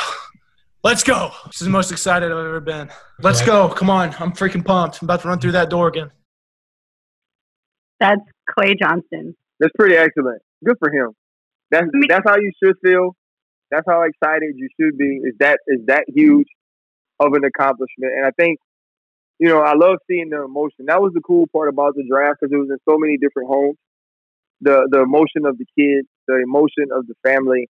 Let's 0.83 1.03
go. 1.03 1.31
This 1.47 1.63
is 1.63 1.67
the 1.67 1.71
most 1.71 1.91
excited 1.91 2.31
I've 2.31 2.37
ever 2.37 2.61
been. 2.61 2.91
Let's 3.23 3.41
go. 3.41 3.71
Come 3.71 3.89
on. 3.89 4.15
I'm 4.19 4.33
freaking 4.33 4.65
pumped. 4.65 5.01
I'm 5.01 5.07
about 5.07 5.23
to 5.23 5.29
run 5.29 5.39
through 5.39 5.53
that 5.53 5.71
door 5.71 5.89
again. 5.89 6.11
That's 8.01 8.21
Clay 8.51 8.75
Johnson. 8.75 9.35
That's 9.61 9.73
pretty 9.79 9.97
excellent. 9.97 10.43
Good 10.63 10.77
for 10.79 10.93
him. 10.93 11.13
That's 11.71 11.87
mean- 11.93 12.09
that's 12.09 12.25
how 12.29 12.37
you 12.37 12.53
should 12.63 12.77
feel. 12.85 13.17
That's 13.71 13.87
how 13.89 14.03
excited 14.03 14.55
you 14.57 14.69
should 14.79 14.99
be. 14.99 15.21
Is 15.25 15.35
that 15.41 15.59
is 15.67 15.81
that 15.87 16.05
huge 16.09 16.47
of 17.19 17.33
an 17.33 17.45
accomplishment? 17.45 18.13
And 18.15 18.27
I 18.27 18.31
think, 18.33 18.59
you 19.39 19.49
know, 19.49 19.61
I 19.61 19.75
love 19.75 19.97
seeing 20.09 20.29
the 20.29 20.45
emotion. 20.45 20.85
That 20.87 21.01
was 21.01 21.13
the 21.15 21.23
cool 21.23 21.47
part 21.53 21.69
about 21.71 21.95
the 21.95 22.05
draft 22.09 22.41
because 22.41 22.53
it 22.53 22.59
was 22.59 22.69
in 22.71 22.79
so 22.87 22.99
many 22.99 23.17
different 23.17 23.49
homes. 23.49 23.77
The 24.65 24.89
the 24.91 25.03
emotion 25.03 25.45
of 25.47 25.59
the 25.59 25.67
kids, 25.79 26.09
the 26.27 26.43
emotion 26.43 26.89
of 26.97 27.07
the 27.07 27.15
family. 27.23 27.69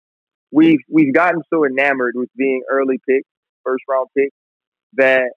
We've 0.52 0.80
we've 0.89 1.13
gotten 1.13 1.41
so 1.54 1.65
enamored 1.65 2.15
with 2.15 2.30
being 2.36 2.63
early 2.71 2.99
picks, 3.08 3.28
first 3.63 3.84
round 3.88 4.08
picks, 4.17 4.36
that 4.93 5.32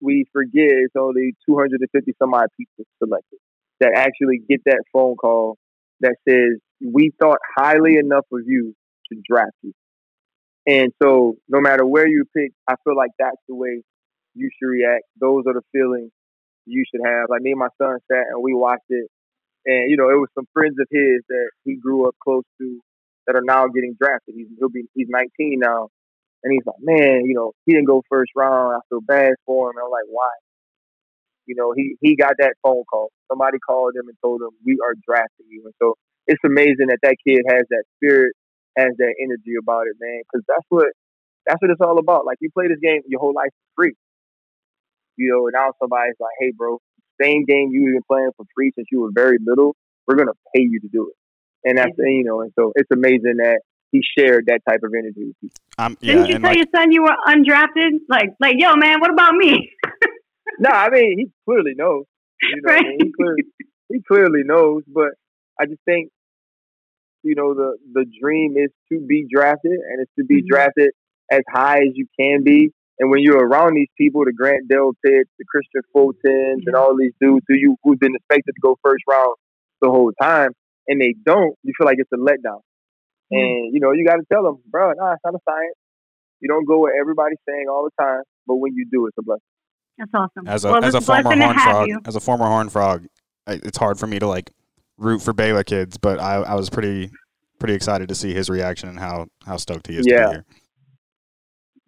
we 0.00 0.26
forget 0.32 0.70
it's 0.70 0.94
only 0.98 1.34
250 1.48 2.12
some 2.20 2.34
odd 2.34 2.48
people 2.58 2.84
selected 3.02 3.38
that 3.80 3.92
actually 3.94 4.40
get 4.48 4.60
that 4.66 4.82
phone 4.92 5.16
call 5.16 5.56
that 6.00 6.16
says 6.28 6.58
we 6.84 7.12
thought 7.20 7.38
highly 7.56 7.96
enough 7.96 8.26
of 8.32 8.40
you 8.46 8.74
to 9.12 9.20
draft 9.28 9.56
you. 9.62 9.72
And 10.66 10.92
so 11.02 11.36
no 11.48 11.60
matter 11.60 11.86
where 11.86 12.06
you 12.06 12.24
pick, 12.36 12.52
I 12.68 12.74
feel 12.84 12.96
like 12.96 13.10
that's 13.18 13.40
the 13.48 13.54
way 13.54 13.82
you 14.34 14.50
should 14.58 14.68
react. 14.68 15.04
Those 15.20 15.44
are 15.46 15.54
the 15.54 15.62
feelings 15.72 16.10
you 16.66 16.84
should 16.90 17.00
have. 17.04 17.26
Like 17.30 17.42
me 17.42 17.52
and 17.52 17.60
my 17.60 17.68
son 17.80 17.98
sat 18.10 18.26
and 18.32 18.42
we 18.42 18.54
watched 18.54 18.90
it 18.90 19.08
and 19.68 19.90
you 19.90 19.96
know, 19.96 20.08
it 20.08 20.16
was 20.16 20.30
some 20.34 20.48
friends 20.54 20.76
of 20.80 20.88
his 20.90 21.20
that 21.28 21.50
he 21.64 21.76
grew 21.76 22.08
up 22.08 22.16
close 22.24 22.44
to 22.58 22.80
that 23.26 23.36
are 23.36 23.44
now 23.44 23.68
getting 23.68 23.94
drafted. 24.00 24.34
He's 24.34 24.48
he'll 24.58 24.70
be 24.70 24.84
he's 24.94 25.08
nineteen 25.10 25.60
now. 25.60 25.88
And 26.42 26.52
he's 26.52 26.64
like, 26.64 26.80
Man, 26.80 27.26
you 27.26 27.34
know, 27.34 27.52
he 27.66 27.74
didn't 27.74 27.86
go 27.88 28.02
first 28.08 28.32
round. 28.34 28.76
I 28.76 28.80
feel 28.88 29.00
bad 29.02 29.34
for 29.44 29.68
him. 29.70 29.76
And 29.76 29.84
I'm 29.84 29.90
like, 29.90 30.08
Why? 30.08 30.30
You 31.46 31.54
know, 31.54 31.72
he 31.76 31.96
he 32.00 32.16
got 32.16 32.34
that 32.38 32.54
phone 32.62 32.84
call. 32.90 33.10
Somebody 33.30 33.58
called 33.58 33.94
him 33.94 34.08
and 34.08 34.16
told 34.22 34.40
him 34.40 34.50
we 34.64 34.78
are 34.84 34.94
drafting 35.06 35.46
you. 35.50 35.62
And 35.64 35.74
so 35.82 35.94
it's 36.26 36.40
amazing 36.44 36.88
that 36.88 37.00
that 37.02 37.16
kid 37.26 37.42
has 37.48 37.64
that 37.70 37.84
spirit, 37.96 38.32
has 38.76 38.92
that 38.98 39.14
energy 39.20 39.56
about 39.60 39.86
it, 39.88 39.96
man. 40.00 40.22
Because 40.24 40.44
that's 40.48 40.66
what 40.70 40.88
that's 41.46 41.60
what 41.60 41.70
it's 41.70 41.80
all 41.80 41.98
about. 41.98 42.24
Like 42.26 42.38
you 42.40 42.50
play 42.54 42.68
this 42.68 42.80
game 42.82 43.02
your 43.08 43.20
whole 43.20 43.34
life 43.34 43.50
for 43.52 43.84
free. 43.84 43.94
You 45.16 45.32
know, 45.32 45.46
and 45.48 45.54
now 45.54 45.72
somebody's 45.82 46.16
like, 46.20 46.36
"Hey, 46.40 46.52
bro, 46.56 46.78
same 47.20 47.44
game 47.44 47.70
you've 47.72 47.92
been 47.92 48.02
playing 48.10 48.30
for 48.36 48.46
free 48.54 48.72
since 48.74 48.88
you 48.90 49.00
were 49.00 49.10
very 49.12 49.38
little. 49.44 49.76
We're 50.06 50.16
gonna 50.16 50.38
pay 50.54 50.62
you 50.62 50.80
to 50.80 50.88
do 50.88 51.10
it." 51.10 51.16
And 51.68 51.78
that's 51.78 51.92
you 51.98 52.24
know, 52.24 52.40
and 52.40 52.52
so 52.58 52.72
it's 52.76 52.90
amazing 52.90 53.36
that 53.38 53.60
he 53.90 54.02
shared 54.16 54.46
that 54.46 54.60
type 54.68 54.80
of 54.84 54.92
energy 54.96 55.24
with 55.26 55.40
people. 55.40 55.60
Um, 55.78 55.96
yeah, 56.00 56.14
Didn't 56.14 56.28
you 56.28 56.38
tell 56.38 56.50
like, 56.50 56.56
your 56.56 56.66
son 56.74 56.92
you 56.92 57.02
were 57.02 57.16
undrafted? 57.26 58.00
Like, 58.08 58.30
like, 58.40 58.56
yo, 58.58 58.74
man, 58.76 59.00
what 59.00 59.10
about 59.10 59.34
me? 59.34 59.70
No, 60.60 60.70
I 60.70 60.88
mean 60.90 61.18
he 61.18 61.30
clearly 61.44 61.74
knows. 61.76 62.04
You 62.42 62.62
know, 62.62 62.72
what 62.72 62.84
I 62.84 62.88
mean? 62.88 62.98
he 63.00 63.12
clearly 63.12 63.42
he 63.90 64.02
clearly 64.02 64.42
knows. 64.44 64.82
But 64.88 65.10
I 65.60 65.66
just 65.66 65.80
think, 65.84 66.10
you 67.22 67.34
know, 67.36 67.54
the 67.54 67.76
the 67.92 68.04
dream 68.20 68.56
is 68.56 68.70
to 68.90 68.98
be 69.06 69.26
drafted, 69.32 69.72
and 69.72 70.00
it's 70.00 70.10
to 70.18 70.24
be 70.24 70.42
Mhm. 70.42 70.46
drafted 70.48 70.90
as 71.30 71.42
high 71.48 71.78
as 71.78 71.94
you 71.94 72.06
can 72.18 72.42
be. 72.42 72.72
And 72.98 73.10
when 73.10 73.20
you're 73.20 73.38
around 73.38 73.74
these 73.74 73.88
people, 73.96 74.24
the 74.24 74.32
Grant 74.32 74.68
Del 74.68 74.92
Pitts, 75.04 75.30
the 75.38 75.44
Kristian 75.44 75.82
Fultons, 75.94 76.62
and 76.66 76.74
all 76.74 76.96
these 76.96 77.12
dudes 77.20 77.44
who 77.48 77.54
you 77.54 77.76
who've 77.84 77.98
been 77.98 78.14
expected 78.14 78.52
to 78.52 78.60
go 78.60 78.76
first 78.82 79.04
round 79.08 79.36
the 79.80 79.88
whole 79.88 80.12
time, 80.20 80.50
and 80.88 81.00
they 81.00 81.14
don't, 81.24 81.54
you 81.62 81.72
feel 81.78 81.86
like 81.86 81.98
it's 81.98 82.10
a 82.12 82.16
letdown. 82.16 82.60
And 83.30 83.72
you 83.72 83.80
know, 83.80 83.92
you 83.92 84.04
got 84.04 84.16
to 84.16 84.24
tell 84.32 84.42
them, 84.42 84.58
bro, 84.68 84.92
nah, 84.96 85.12
it's 85.12 85.22
not 85.24 85.34
a 85.34 85.38
science. 85.48 85.76
You 86.40 86.48
don't 86.48 86.64
go 86.64 86.78
where 86.78 86.98
everybody's 87.00 87.38
saying 87.48 87.66
all 87.70 87.84
the 87.84 88.02
time, 88.02 88.22
but 88.46 88.56
when 88.56 88.74
you 88.74 88.86
do, 88.90 89.06
it's 89.06 89.16
a 89.18 89.22
blessing. 89.22 89.42
That's 89.98 90.10
awesome. 90.14 90.48
as 90.48 90.64
a 90.64 90.72
well, 90.72 90.84
as 90.84 90.94
a 90.94 91.00
former 91.00 91.36
horn 91.36 91.58
frog, 91.58 91.88
you. 91.88 92.00
as 92.06 92.16
a 92.16 92.20
former 92.20 92.46
horn 92.46 92.68
frog, 92.68 93.06
it's 93.46 93.78
hard 93.78 93.98
for 93.98 94.06
me 94.06 94.18
to 94.18 94.26
like 94.26 94.50
root 94.96 95.20
for 95.20 95.32
Baylor 95.32 95.64
kids, 95.64 95.98
but 95.98 96.20
I, 96.20 96.36
I 96.36 96.54
was 96.54 96.70
pretty 96.70 97.10
pretty 97.58 97.74
excited 97.74 98.08
to 98.08 98.14
see 98.14 98.32
his 98.32 98.48
reaction 98.48 98.88
and 98.88 98.98
how 98.98 99.26
how 99.44 99.56
stoked 99.56 99.88
he 99.88 99.96
is 99.96 100.06
to 100.06 100.12
Yeah. 100.12 100.40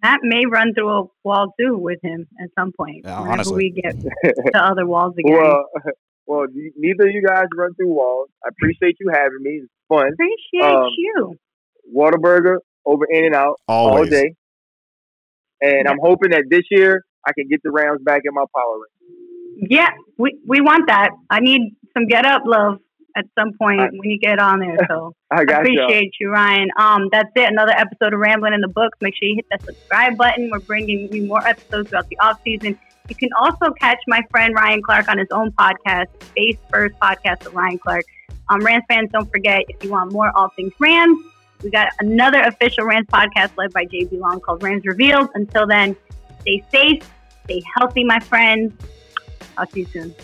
Be 0.02 0.06
here. 0.06 0.12
Matt 0.12 0.20
may 0.22 0.46
run 0.46 0.74
through 0.74 0.90
a 0.90 1.04
wall 1.24 1.54
too 1.58 1.76
with 1.76 1.98
him 2.02 2.26
at 2.40 2.50
some 2.58 2.72
point. 2.76 3.02
Yeah, 3.04 3.18
honestly. 3.18 3.56
we 3.56 3.82
get 3.82 3.94
to 4.54 4.58
other 4.58 4.86
walls 4.86 5.14
again. 5.18 5.36
Well, 5.36 5.64
well, 6.26 6.46
neither 6.76 7.08
of 7.08 7.14
you 7.14 7.22
guys 7.26 7.46
run 7.56 7.74
through 7.74 7.94
walls. 7.94 8.28
I 8.44 8.48
appreciate 8.48 8.96
you 9.00 9.10
having 9.12 9.42
me. 9.42 9.60
It's 9.62 9.72
fun. 9.88 10.10
Appreciate 10.12 10.74
um, 10.74 10.88
you. 10.96 11.36
Whataburger 11.96 12.56
over 12.86 13.04
In-N-Out 13.10 13.60
all 13.68 14.04
day, 14.04 14.34
and 15.60 15.88
I'm 15.88 15.98
hoping 16.00 16.30
that 16.30 16.44
this 16.48 16.62
year 16.70 17.04
I 17.26 17.32
can 17.32 17.48
get 17.48 17.60
the 17.62 17.70
Rams 17.70 18.00
back 18.02 18.22
in 18.24 18.32
my 18.32 18.44
power 18.54 18.74
rank. 18.74 19.70
Yeah, 19.70 19.88
we 20.16 20.38
we 20.46 20.60
want 20.60 20.86
that. 20.86 21.10
I 21.28 21.40
need 21.40 21.76
some 21.94 22.06
get 22.06 22.24
up 22.24 22.42
love 22.46 22.78
at 23.16 23.24
some 23.38 23.52
point 23.60 23.80
I- 23.80 23.88
when 23.90 24.08
you 24.10 24.18
get 24.18 24.38
on 24.38 24.60
there. 24.60 24.76
So 24.88 25.14
I 25.30 25.40
I 25.40 25.44
got 25.44 25.66
you. 25.68 25.80
appreciate 25.82 26.12
you, 26.20 26.30
Ryan. 26.30 26.68
Um, 26.78 27.08
that's 27.12 27.30
it. 27.36 27.48
Another 27.50 27.72
episode 27.76 28.12
of 28.12 28.18
Rambling 28.20 28.54
in 28.54 28.60
the 28.60 28.68
Books. 28.68 28.98
Make 29.00 29.14
sure 29.16 29.28
you 29.28 29.36
hit 29.36 29.46
that 29.50 29.62
subscribe 29.64 30.16
button. 30.16 30.48
We're 30.52 30.60
bringing 30.60 31.12
you 31.12 31.26
more 31.26 31.46
episodes 31.46 31.90
throughout 31.90 32.08
the 32.08 32.18
off 32.18 32.40
season. 32.44 32.78
You 33.08 33.14
can 33.16 33.30
also 33.40 33.72
catch 33.80 33.98
my 34.06 34.22
friend 34.30 34.54
Ryan 34.54 34.82
Clark 34.82 35.08
on 35.08 35.18
his 35.18 35.26
own 35.32 35.50
podcast, 35.52 36.06
Face 36.36 36.56
First 36.72 36.94
Podcast 37.00 37.44
with 37.44 37.54
Ryan 37.54 37.78
Clark. 37.78 38.04
Um, 38.48 38.60
Rams 38.64 38.84
fans, 38.88 39.10
don't 39.12 39.30
forget 39.30 39.62
if 39.68 39.82
you 39.82 39.90
want 39.90 40.12
more 40.12 40.30
all 40.36 40.48
things 40.50 40.72
Rams, 40.78 41.18
we 41.62 41.70
got 41.70 41.88
another 42.00 42.40
official 42.42 42.84
Rams 42.84 43.06
podcast 43.12 43.50
led 43.56 43.72
by 43.72 43.84
JB 43.86 44.18
Long 44.18 44.40
called 44.40 44.62
Rams 44.62 44.84
Revealed. 44.86 45.28
Until 45.34 45.66
then, 45.66 45.96
stay 46.40 46.64
safe, 46.72 47.02
stay 47.44 47.62
healthy, 47.76 48.02
my 48.04 48.18
friends. 48.20 48.72
Talk 49.56 49.70
to 49.72 49.80
you 49.80 49.86
soon. 49.86 50.14